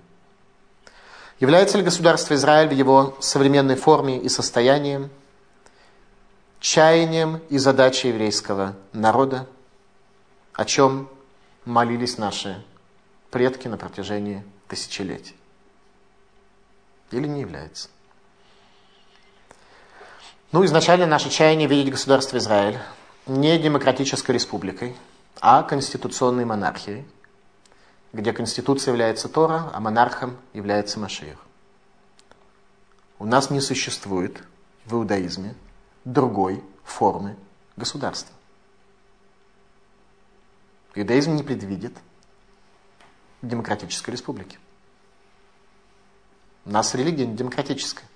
Является 1.39 1.79
ли 1.79 1.85
государство 1.85 2.35
Израиль 2.35 2.69
в 2.69 2.73
его 2.73 3.17
современной 3.21 3.77
форме 3.77 4.19
и 4.19 4.29
состоянии 4.29 5.09
чаянием 6.61 7.41
и 7.49 7.57
задачей 7.57 8.09
еврейского 8.09 8.77
народа, 8.93 9.47
о 10.53 10.67
чем 10.67 11.09
молились 11.65 12.19
наши 12.19 12.63
предки 13.31 13.69
на 13.69 13.79
протяжении 13.79 14.45
тысячелетий? 14.69 15.37
Или 17.11 17.27
не 17.27 17.41
является? 17.41 17.89
Ну, 20.53 20.65
изначально 20.67 21.07
наше 21.07 21.31
чаяние 21.31 21.69
видеть 21.69 21.93
государство 21.93 22.37
Израиль 22.37 22.79
не 23.27 23.59
демократической 23.59 24.33
республикой, 24.33 24.95
а 25.41 25.63
конституционной 25.63 26.45
монархией– 26.45 27.07
где 28.13 28.33
конституция 28.33 28.93
является 28.93 29.29
Тора, 29.29 29.71
а 29.73 29.81
монархом 29.81 30.37
является 30.53 30.99
Машиих. 30.99 31.39
У 33.19 33.25
нас 33.25 33.51
не 33.51 33.61
существует 33.61 34.43
в 34.85 34.95
иудаизме 34.95 35.55
другой 36.05 36.65
формы 36.83 37.37
государства. 37.77 38.35
Иудаизм 40.95 41.37
не 41.37 41.43
предвидит 41.43 41.97
демократической 43.43 44.11
республики. 44.11 44.59
У 46.65 46.71
нас 46.71 46.95
религия 46.95 47.27
не 47.27 47.37
демократическая. 47.37 48.07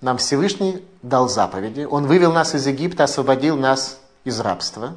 Нам 0.00 0.18
Всевышний 0.18 0.84
дал 1.02 1.28
заповеди. 1.28 1.86
Он 1.88 2.06
вывел 2.06 2.32
нас 2.32 2.54
из 2.54 2.66
Египта, 2.66 3.04
освободил 3.04 3.56
нас 3.56 4.00
из 4.24 4.40
рабства 4.40 4.96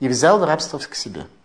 и 0.00 0.08
взял 0.08 0.38
в 0.38 0.44
рабство 0.44 0.78
к 0.78 0.94
себе– 0.94 1.26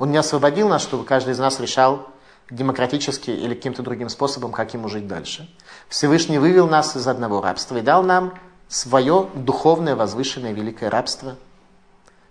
он 0.00 0.10
не 0.10 0.16
освободил 0.16 0.66
нас, 0.66 0.82
чтобы 0.82 1.04
каждый 1.04 1.34
из 1.34 1.38
нас 1.38 1.60
решал 1.60 2.08
демократически 2.50 3.30
или 3.30 3.54
каким-то 3.54 3.82
другим 3.82 4.08
способом, 4.08 4.50
как 4.50 4.72
ему 4.72 4.88
жить 4.88 5.06
дальше. 5.06 5.48
Всевышний 5.90 6.38
вывел 6.38 6.66
нас 6.66 6.96
из 6.96 7.06
одного 7.06 7.42
рабства 7.42 7.76
и 7.76 7.82
дал 7.82 8.02
нам 8.02 8.32
свое 8.66 9.28
духовное, 9.34 9.94
возвышенное, 9.94 10.52
великое 10.52 10.88
рабство. 10.88 11.36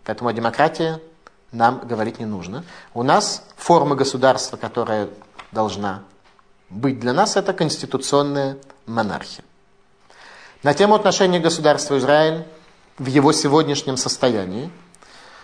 Поэтому 0.03 0.31
о 0.31 0.33
демократии 0.33 0.97
нам 1.51 1.81
говорить 1.87 2.17
не 2.17 2.25
нужно. 2.25 2.65
У 2.95 3.03
нас 3.03 3.43
форма 3.55 3.95
государства, 3.95 4.57
которая 4.57 5.07
должна 5.51 6.01
быть. 6.71 6.99
Для 6.99 7.13
нас 7.13 7.37
это 7.37 7.53
конституционная 7.53 8.57
монархия. 8.87 9.45
На 10.63 10.73
тему 10.73 10.95
отношения 10.95 11.39
государства 11.39 11.99
Израиль 11.99 12.45
в 12.97 13.05
его 13.05 13.31
сегодняшнем 13.31 13.95
состоянии 13.95 14.71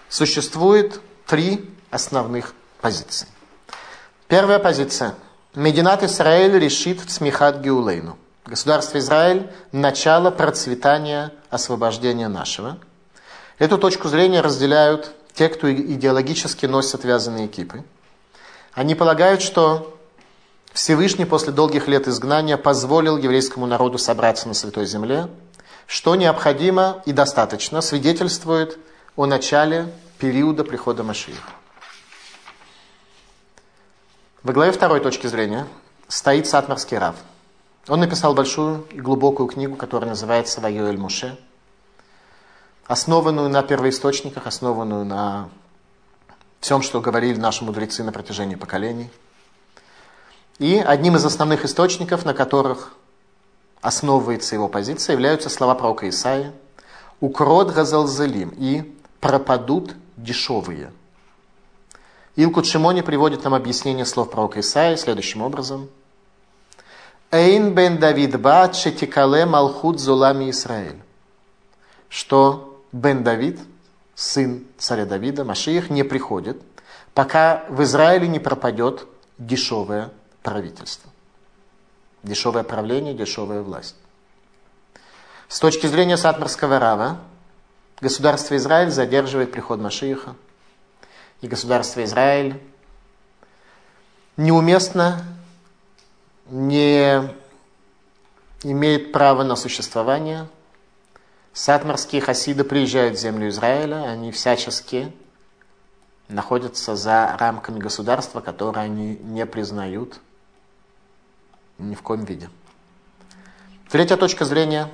существует 0.09 0.99
три 1.27 1.74
основных 1.95 2.53
позиции. 2.81 3.27
Первая 4.27 4.59
позиция. 4.59 5.15
Мединат 5.55 6.03
Израиль 6.03 6.59
решит 6.59 7.09
смехат 7.09 7.61
Геулейну. 7.61 8.17
Государство 8.45 8.99
Израиль– 8.99 9.49
начало 9.71 10.29
процветания 10.29 11.31
освобождения 11.49 12.27
нашего. 12.27 12.77
Эту 13.57 13.77
точку 13.77 14.07
зрения 14.07 14.41
разделяют 14.41 15.11
те, 15.33 15.49
кто 15.49 15.73
идеологически 15.73 16.65
носят 16.65 17.03
вязаные 17.03 17.47
кипы. 17.47 17.83
Они 18.73 18.93
полагают, 18.93 19.41
что 19.41 19.97
Всевышний 20.73 21.25
после 21.25 21.53
долгих 21.53 21.87
лет 21.87 22.07
изгнания 22.07 22.57
позволил 22.57 23.17
еврейскому 23.17 23.65
народу 23.65 23.97
собраться 23.97 24.47
на 24.47 24.53
Святой 24.53 24.85
Земле, 24.85 25.27
что 25.87 26.15
необходимо 26.15 27.01
и 27.05 27.13
достаточно 27.13 27.81
свидетельствует 27.81 28.77
о 29.15 29.25
начале 29.25 29.87
периода 30.19 30.63
прихода 30.63 31.03
Машииха. 31.03 31.51
Во 34.45 34.53
главе 34.53 34.71
второй 34.71 35.01
точки 35.01 35.27
зрения 35.27 35.67
стоит 36.07 36.47
Сатмарский 36.47 36.97
Рав– 36.97 37.15
он 37.87 37.99
написал 37.99 38.33
большую 38.33 38.85
и 38.91 38.99
глубокую 38.99 39.47
книгу, 39.47 39.75
которая 39.75 40.09
называется 40.09 40.59
«Вайоэль 40.59 40.97
Муше», 40.97 41.37
основанную 42.87 43.47
на 43.47 43.61
первоисточниках, 43.61 44.47
основанную 44.47 45.05
на 45.05 45.49
всем, 46.61 46.81
что 46.81 46.99
говорили 46.99 47.37
наши 47.39 47.63
мудрецы 47.63 48.03
на 48.03 48.11
протяжении 48.11 48.55
поколений. 48.55 49.11
И 50.57 50.77
одним 50.77 51.15
из 51.15 51.25
основных 51.25 51.63
источников, 51.63 52.25
на 52.25 52.33
которых 52.33 52.93
основывается 53.81 54.55
его 54.55 54.67
позиция, 54.67 55.13
являются 55.13 55.49
слова 55.49 55.75
пророка 55.75 56.09
Исаия 56.09 56.53
«Укрот 57.19 57.71
газалзалим» 57.71 58.51
и 58.57 58.97
«пропадут 59.19 59.93
дешевые». 60.17 60.91
Илкут 62.35 62.65
Шимони 62.65 63.01
приводит 63.01 63.43
нам 63.43 63.53
объяснение 63.53 64.05
слов 64.05 64.31
пророка 64.31 64.59
Исаия 64.59 64.97
следующим 64.97 65.41
образом– 65.41 65.89
Эйн 67.35 67.73
бен 67.73 67.97
Давид 67.97 68.39
бат 68.39 68.75
шетикале 68.75 69.45
малхут 69.45 69.99
зулами 69.99 70.49
Израиль. 70.51 71.01
Что 72.07 72.81
бен 72.91 73.23
Давид, 73.23 73.59
сын 74.15 74.65
царя 74.77 75.05
Давида, 75.05 75.43
Машиих, 75.43 75.89
не 75.89 76.03
приходит, 76.03 76.61
пока 77.13 77.65
в 77.67 77.83
Израиле 77.83 78.27
не 78.27 78.39
пропадет 78.39 79.05
дешевое 79.37 80.11
правительство. 80.43 81.11
Дешевое 82.23 82.63
правление, 82.63 83.13
дешевая 83.13 83.61
власть. 83.61 83.95
С 85.49 85.59
точки 85.59 85.87
зрения 85.87 86.17
Сатмарского 86.17 86.79
Рава, 86.79 87.19
государство 87.99 88.55
Израиль 88.55 88.91
задерживает 88.91 89.51
приход 89.51 89.79
Машииха. 89.79 90.35
И 91.41 91.47
государство 91.47 92.03
Израиль 92.03 92.61
неуместно 94.37 95.23
не 96.47 97.29
имеет 98.63 99.11
права 99.11 99.43
на 99.43 99.55
существование. 99.55 100.47
Сатмарские 101.53 102.21
хасиды 102.21 102.63
приезжают 102.63 103.17
в 103.17 103.21
землю 103.21 103.49
Израиля, 103.49 104.09
они 104.09 104.31
всячески 104.31 105.13
находятся 106.27 106.95
за 106.95 107.35
рамками 107.39 107.79
государства, 107.79 108.41
которое 108.41 108.81
они 108.81 109.15
не 109.17 109.45
признают 109.45 110.19
ни 111.77 111.95
в 111.95 112.01
коем 112.01 112.25
виде. 112.25 112.49
Третья 113.89 114.17
точка 114.17 114.45
зрения, 114.45 114.89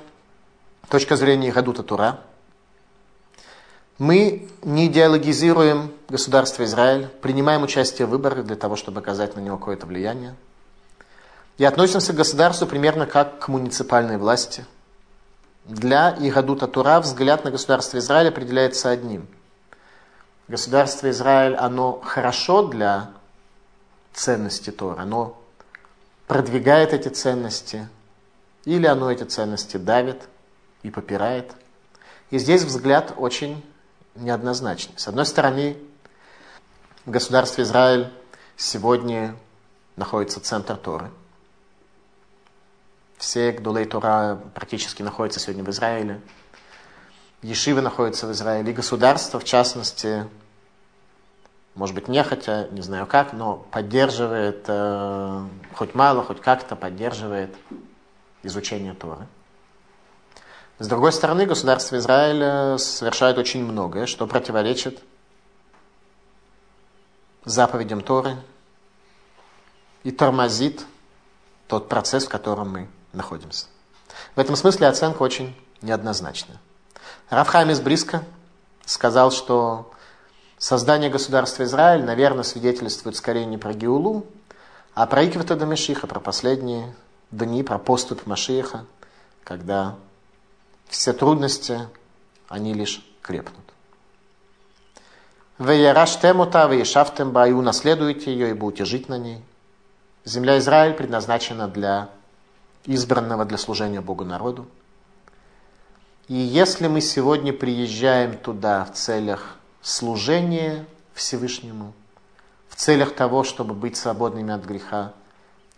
точка 0.88 1.16
зрения 1.16 1.50
Гадута 1.50 1.82
Тура. 1.82 2.20
Мы 4.02 4.48
не 4.62 4.86
идеологизируем 4.88 5.92
государство 6.08 6.64
Израиль, 6.64 7.06
принимаем 7.20 7.62
участие 7.62 8.06
в 8.06 8.10
выборах 8.10 8.44
для 8.44 8.56
того, 8.56 8.74
чтобы 8.76 9.00
оказать 9.00 9.36
на 9.36 9.40
него 9.40 9.56
какое-то 9.56 9.86
влияние– 9.86 10.34
и 11.58 11.64
относимся 11.64 12.12
к 12.12 12.16
государству 12.16 12.66
примерно 12.66 13.06
как 13.06 13.38
к 13.38 13.48
муниципальной 13.48 14.16
власти. 14.16 14.64
Для 15.64 16.16
Игадута 16.18 16.66
Тура 16.66 16.98
взгляд 17.00 17.44
на 17.44 17.50
государство 17.50 17.98
Израиль 17.98 18.28
определяется 18.28 18.90
одним. 18.90 19.28
Государство 20.48 21.08
Израиль, 21.10 21.54
оно 21.54 22.00
хорошо 22.00 22.66
для 22.66 23.10
ценности 24.12 24.70
Тора, 24.70 25.02
оно 25.02 25.40
продвигает 26.26 26.92
эти 26.92 27.08
ценности, 27.08 27.88
или 28.64 28.86
оно 28.86 29.12
эти 29.12 29.22
ценности 29.22 29.76
давит 29.76 30.28
и 30.82 30.90
попирает. 30.90 31.52
И 32.30 32.38
здесь 32.38 32.62
взгляд 32.64 33.14
очень 33.16 33.62
неоднозначный. 34.14 34.98
С 34.98 35.08
одной 35.08 35.26
стороны, 35.26 35.76
в 37.06 37.10
государстве 37.10 37.64
Израиль 37.64 38.12
сегодня 38.56 39.36
находится 39.96 40.40
центр 40.40 40.76
Торы– 40.76 41.10
все 43.22 43.52
Гдулей 43.52 43.84
Тора 43.84 44.40
практически 44.52 45.00
находятся 45.04 45.38
сегодня 45.38 45.62
в 45.62 45.70
Израиле. 45.70 46.20
Ешивы 47.40 47.80
находятся 47.80 48.26
в 48.26 48.32
Израиле. 48.32 48.72
И 48.72 48.74
государство, 48.74 49.38
в 49.38 49.44
частности, 49.44 50.28
может 51.76 51.94
быть, 51.94 52.08
нехотя, 52.08 52.66
не 52.72 52.80
знаю 52.80 53.06
как, 53.06 53.32
но 53.32 53.58
поддерживает, 53.70 54.64
э, 54.66 55.46
хоть 55.72 55.94
мало, 55.94 56.24
хоть 56.24 56.40
как-то 56.40 56.74
поддерживает 56.74 57.54
изучение 58.42 58.92
Торы. 58.92 59.28
С 60.82 60.88
другой 60.88 61.12
стороны, 61.12 61.46
государство 61.46 61.94
Израиля 61.98 62.76
совершает 62.76 63.38
очень 63.38 63.64
многое, 63.64 64.06
что 64.06 64.26
противоречит 64.26 64.98
заповедям 67.44 68.00
Торы 68.00 68.36
и 70.02 70.10
тормозит 70.10 70.84
тот 71.68 71.88
процесс, 71.88 72.24
в 72.24 72.28
котором 72.28 72.70
мы 72.70 72.88
находимся. 73.12 73.66
В 74.34 74.40
этом 74.40 74.56
смысле 74.56 74.88
оценка 74.88 75.22
очень 75.22 75.56
неоднозначная. 75.82 76.58
Рафхайм 77.30 77.70
из 77.70 77.80
Бриска 77.80 78.24
сказал, 78.84 79.30
что 79.30 79.92
создание 80.58 81.10
государства 81.10 81.62
Израиль, 81.62 82.02
наверное, 82.02 82.42
свидетельствует 82.42 83.14
скорее 83.14 83.46
не 83.46 83.56
про 83.56 83.72
Геулу, 83.72 84.26
а 84.94 85.06
про 85.06 85.24
Иквета 85.24 85.54
до 85.54 85.64
Мешиха, 85.64 86.08
про 86.08 86.18
последние 86.18 86.92
дни, 87.30 87.62
про 87.62 87.78
поступ 87.78 88.26
Машиха, 88.26 88.84
когда 89.44 89.94
все 90.92 91.14
трудности, 91.14 91.88
они 92.48 92.74
лишь 92.74 93.02
крепнут. 93.22 93.64
Веяраш 95.58 96.18
темута, 96.18 96.66
веешафтем 96.66 97.30
баю, 97.30 97.62
наследуйте 97.62 98.30
ее 98.30 98.50
и 98.50 98.52
будете 98.52 98.84
жить 98.84 99.08
на 99.08 99.16
ней. 99.16 99.42
Земля 100.24 100.58
Израиль 100.58 100.92
предназначена 100.92 101.66
для 101.66 102.10
избранного 102.84 103.46
для 103.46 103.56
служения 103.56 104.02
Богу 104.02 104.24
народу. 104.24 104.66
И 106.28 106.34
если 106.34 106.88
мы 106.88 107.00
сегодня 107.00 107.54
приезжаем 107.54 108.36
туда 108.36 108.84
в 108.84 108.92
целях 108.92 109.56
служения 109.80 110.84
Всевышнему, 111.14 111.94
в 112.68 112.76
целях 112.76 113.14
того, 113.14 113.44
чтобы 113.44 113.74
быть 113.74 113.96
свободными 113.96 114.52
от 114.52 114.64
греха, 114.64 115.14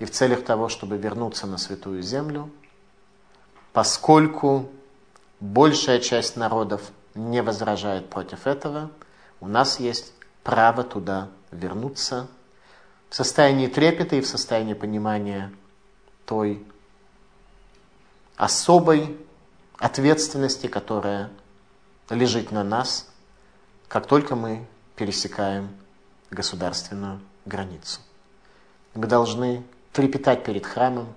и 0.01 0.07
в 0.07 0.11
целях 0.11 0.45
того, 0.45 0.69
чтобы 0.69 0.97
вернуться 0.97 1.47
на 1.47 1.57
святую 1.57 2.03
землю, 2.03 2.51
поскольку 3.73 4.71
большая 5.41 6.01
часть 6.01 6.37
народов 6.37 6.83
не 7.15 7.43
возражает 7.43 8.11
против 8.11 8.47
этого, 8.47 8.91
у 9.41 9.49
нас 9.49 9.81
есть 9.81 10.13
право 10.43 10.85
туда 10.85 11.29
вернуться 11.51 12.29
в 13.11 13.15
состоянии 13.15 13.67
трепета 13.67 14.17
и 14.17 14.21
в 14.21 14.27
состоянии 14.27 14.75
понимания 14.75 15.53
той 16.27 16.67
особой 18.37 19.17
ответственности, 19.79 20.67
которая 20.67 21.31
лежит 22.11 22.51
на 22.51 22.65
нас, 22.65 23.09
как 23.89 24.07
только 24.07 24.35
мы 24.35 24.67
пересекаем 24.97 25.69
государственную 26.31 27.21
границу. 27.45 28.01
Мы 28.95 29.07
должны 29.07 29.63
трепетать 29.93 30.45
перед 30.45 30.67
храмом 30.67 31.15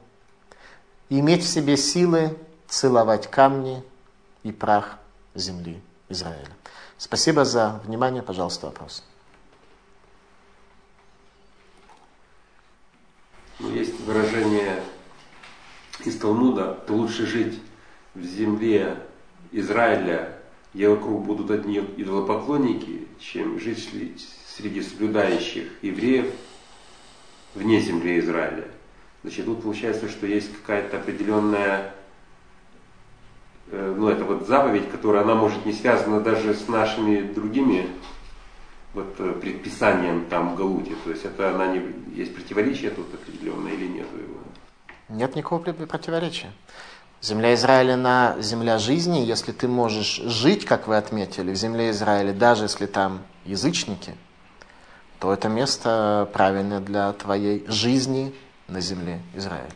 и 1.09 1.19
иметь 1.19 1.43
в 1.43 1.47
себе 1.47 1.77
силы 1.77 2.37
целовать 2.67 3.29
камни 3.29 3.83
и 4.47 4.51
прах 4.51 4.97
земли 5.35 5.81
Израиля. 6.09 6.55
Спасибо 6.97 7.45
за 7.45 7.81
внимание. 7.85 8.23
Пожалуйста, 8.23 8.67
вопрос. 8.67 9.03
Ну, 13.59 13.71
есть 13.71 13.99
выражение 14.01 14.83
из 16.05 16.17
Талмуда, 16.17 16.73
то 16.87 16.93
лучше 16.93 17.25
жить 17.25 17.59
в 18.13 18.23
земле 18.23 18.97
Израиля, 19.51 20.37
где 20.73 20.89
вокруг 20.89 21.25
будут 21.25 21.51
одни 21.51 21.79
идолопоклонники, 21.79 23.07
чем 23.19 23.59
жить 23.59 23.89
среди 24.47 24.81
соблюдающих 24.81 25.71
евреев 25.81 26.33
вне 27.53 27.79
земли 27.81 28.19
Израиля. 28.19 28.67
Значит, 29.23 29.45
тут 29.45 29.63
получается, 29.63 30.07
что 30.07 30.27
есть 30.27 30.53
какая-то 30.53 30.97
определенная, 30.97 31.93
ну 33.71 34.07
это 34.07 34.23
вот 34.23 34.47
заповедь, 34.47 34.89
которая 34.89 35.23
она 35.23 35.35
может 35.35 35.65
не 35.65 35.73
связана 35.73 36.21
даже 36.21 36.53
с 36.53 36.67
нашими 36.67 37.21
другими 37.21 37.89
вот 38.93 39.15
э, 39.19 39.31
предписанием 39.33 40.25
там 40.25 40.55
Галуте. 40.55 40.95
То 41.03 41.11
есть 41.11 41.25
это 41.25 41.53
она 41.53 41.67
не, 41.67 41.81
есть 42.15 42.33
противоречие 42.35 42.91
тут 42.91 43.13
определенное 43.13 43.73
или 43.73 43.87
нет 43.87 44.07
его? 44.13 44.39
Нет 45.09 45.35
никакого 45.35 45.61
противоречия. 45.61 46.51
Земля 47.21 47.53
Израиля 47.55 47.95
на 47.97 48.35
земля 48.39 48.77
жизни, 48.77 49.19
если 49.19 49.51
ты 49.51 49.67
можешь 49.67 50.15
жить, 50.17 50.65
как 50.65 50.87
вы 50.87 50.97
отметили, 50.97 51.51
в 51.51 51.55
земле 51.55 51.89
Израиля, 51.91 52.33
даже 52.33 52.65
если 52.65 52.85
там 52.85 53.21
язычники, 53.45 54.13
то 55.19 55.33
это 55.33 55.49
место 55.49 56.29
правильное 56.31 56.79
для 56.79 57.11
твоей 57.13 57.65
жизни 57.67 58.35
на 58.67 58.81
земле 58.81 59.21
Израиля. 59.33 59.71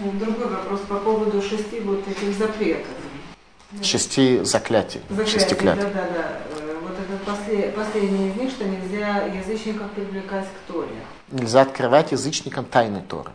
Другой 0.00 0.48
вопрос 0.48 0.80
по 0.88 0.96
поводу 0.96 1.42
шести 1.42 1.78
вот 1.80 2.06
этих 2.08 2.34
запретов. 2.38 2.86
Шести 3.82 4.42
заклятий, 4.44 5.00
заклятий 5.10 5.40
шести. 5.40 5.54
Да, 5.62 5.74
да, 5.74 5.88
да. 5.92 6.40
Вот 6.80 6.94
это 6.98 7.24
послед, 7.24 7.74
последний 7.74 8.30
из 8.30 8.36
них, 8.36 8.50
что 8.50 8.64
нельзя 8.64 9.24
язычников 9.26 9.90
привлекать 9.90 10.46
к 10.46 10.72
Торе. 10.72 10.88
Нельзя 11.30 11.60
открывать 11.60 12.12
язычникам 12.12 12.64
тайны 12.64 13.02
Торы. 13.06 13.30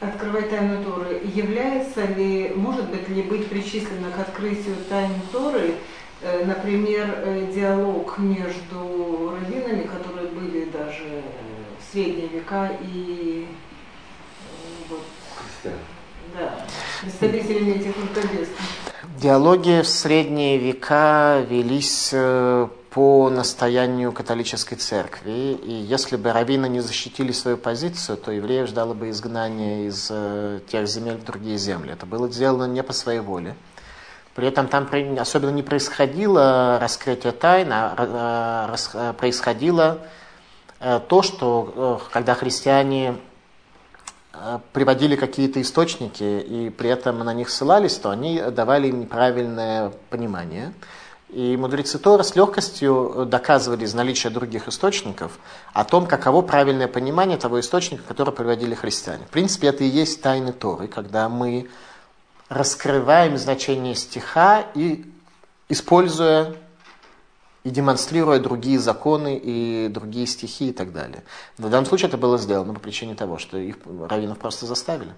Открывать 0.00 0.50
тайну 0.50 0.84
Торы. 0.84 1.20
Является 1.34 2.06
ли, 2.06 2.52
может 2.54 2.88
быть 2.88 3.08
ли 3.08 3.22
быть 3.22 3.48
причислено 3.48 4.12
к 4.16 4.20
открытию 4.20 4.76
тайны 4.88 5.20
Торы, 5.32 5.74
э, 6.22 6.44
например, 6.44 7.12
э, 7.24 7.52
диалог 7.52 8.18
между 8.18 9.32
раввинами, 9.32 9.82
которые 9.82 10.28
были 10.28 10.66
даже 10.66 11.22
в 11.80 11.92
средние 11.92 12.28
века 12.28 12.70
и 12.82 13.48
да, 16.34 16.64
представителями 17.02 17.72
этих 17.72 17.96
ультабестов? 17.96 18.58
Диалоги 19.20 19.82
в 19.82 19.88
средние 19.88 20.58
века 20.58 21.44
велись 21.50 22.10
э, 22.12 22.68
по 22.90 23.28
настоянию 23.30 24.12
католической 24.12 24.76
церкви. 24.76 25.58
И 25.60 25.72
если 25.72 26.14
бы 26.14 26.32
раввины 26.32 26.68
не 26.68 26.78
защитили 26.78 27.32
свою 27.32 27.56
позицию, 27.56 28.16
то 28.16 28.30
евреев 28.30 28.68
ждало 28.68 28.94
бы 28.94 29.10
изгнание 29.10 29.88
из 29.88 30.06
э, 30.08 30.60
тех 30.68 30.86
земель 30.86 31.16
в 31.16 31.24
другие 31.24 31.58
земли. 31.58 31.94
Это 31.94 32.06
было 32.06 32.28
сделано 32.30 32.72
не 32.72 32.84
по 32.84 32.92
своей 32.92 33.18
воле. 33.18 33.56
При 34.36 34.46
этом 34.46 34.68
там 34.68 34.88
особенно 35.18 35.50
не 35.50 35.64
происходило 35.64 36.78
раскрытие 36.80 37.32
тайн, 37.32 37.70
а 37.72 38.76
э, 38.94 39.14
происходило 39.18 39.98
то, 41.08 41.22
что 41.22 42.00
когда 42.12 42.34
христиане 42.34 43.16
приводили 44.72 45.16
какие-то 45.16 45.60
источники 45.60 46.22
и 46.22 46.70
при 46.70 46.90
этом 46.90 47.18
на 47.20 47.34
них 47.34 47.50
ссылались, 47.50 47.96
то 47.96 48.10
они 48.10 48.40
давали 48.40 48.88
им 48.88 49.00
неправильное 49.00 49.92
понимание. 50.10 50.72
И 51.30 51.56
мудрецы 51.58 51.98
Тора 51.98 52.22
с 52.22 52.34
легкостью 52.36 53.26
доказывали 53.26 53.84
из 53.84 53.92
наличия 53.92 54.30
других 54.30 54.66
источников 54.66 55.38
о 55.74 55.84
том, 55.84 56.06
каково 56.06 56.40
правильное 56.40 56.88
понимание 56.88 57.36
того 57.36 57.60
источника, 57.60 58.02
который 58.08 58.32
приводили 58.32 58.74
христиане. 58.74 59.24
В 59.26 59.30
принципе, 59.30 59.68
это 59.68 59.84
и 59.84 59.88
есть 59.88 60.22
тайны 60.22 60.52
Торы, 60.52 60.88
когда 60.88 61.28
мы 61.28 61.68
раскрываем 62.48 63.36
значение 63.36 63.94
стиха 63.94 64.64
и 64.74 65.04
используя 65.68 66.54
и 67.68 67.70
демонстрируя 67.70 68.40
другие 68.40 68.78
законы 68.78 69.36
и 69.36 69.88
другие 69.88 70.26
стихи 70.26 70.70
и 70.70 70.72
так 70.72 70.90
далее. 70.90 71.22
В 71.58 71.68
данном 71.68 71.84
случае 71.84 72.08
это 72.08 72.16
было 72.16 72.38
сделано 72.38 72.72
по 72.72 72.80
причине 72.80 73.14
того, 73.14 73.36
что 73.36 73.58
их 73.58 73.76
раввинов 73.84 74.38
просто 74.38 74.64
заставили. 74.64 75.12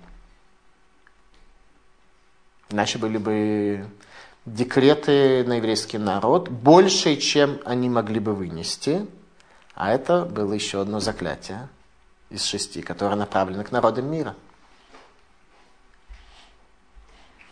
Иначе 2.70 2.98
были 2.98 3.18
бы 3.18 3.86
декреты 4.46 5.44
на 5.46 5.58
еврейский 5.58 5.98
народ 5.98 6.48
больше, 6.48 7.16
чем 7.16 7.60
они 7.64 7.88
могли 7.88 8.18
бы 8.18 8.34
вынести. 8.34 9.06
А 9.76 9.92
это 9.92 10.24
было 10.24 10.52
еще 10.52 10.80
одно 10.80 10.98
заклятие 10.98 11.68
из 12.30 12.42
шести, 12.42 12.82
которое 12.82 13.14
направлено 13.14 13.62
к 13.62 13.70
народам 13.70 14.10
мира. 14.10 14.34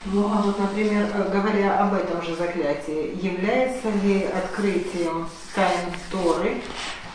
Ну, 0.05 0.26
а 0.26 0.42
вот, 0.42 0.59
например, 0.59 1.09
э, 1.12 1.28
говоря 1.30 1.80
об 1.80 1.92
этом 1.92 2.22
же 2.22 2.34
заклятии, 2.36 3.18
является 3.20 3.90
ли 3.90 4.24
открытием 4.24 5.28
тайн 5.55 5.92
Торы, 6.11 6.62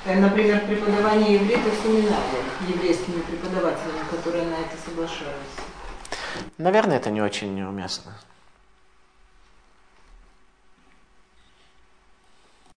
э, 0.05 0.19
например, 0.19 0.65
преподавание 0.67 1.35
евреев 1.35 1.61
в 1.61 1.83
семинариях 1.83 2.45
еврейскими 2.67 3.21
преподавателями, 3.21 4.03
которые 4.11 4.43
на 4.45 4.55
это 4.55 4.75
соглашаются? 4.85 5.61
Наверное, 6.57 6.97
это 6.97 7.09
не 7.09 7.21
очень 7.21 7.55
неуместно. 7.55 8.13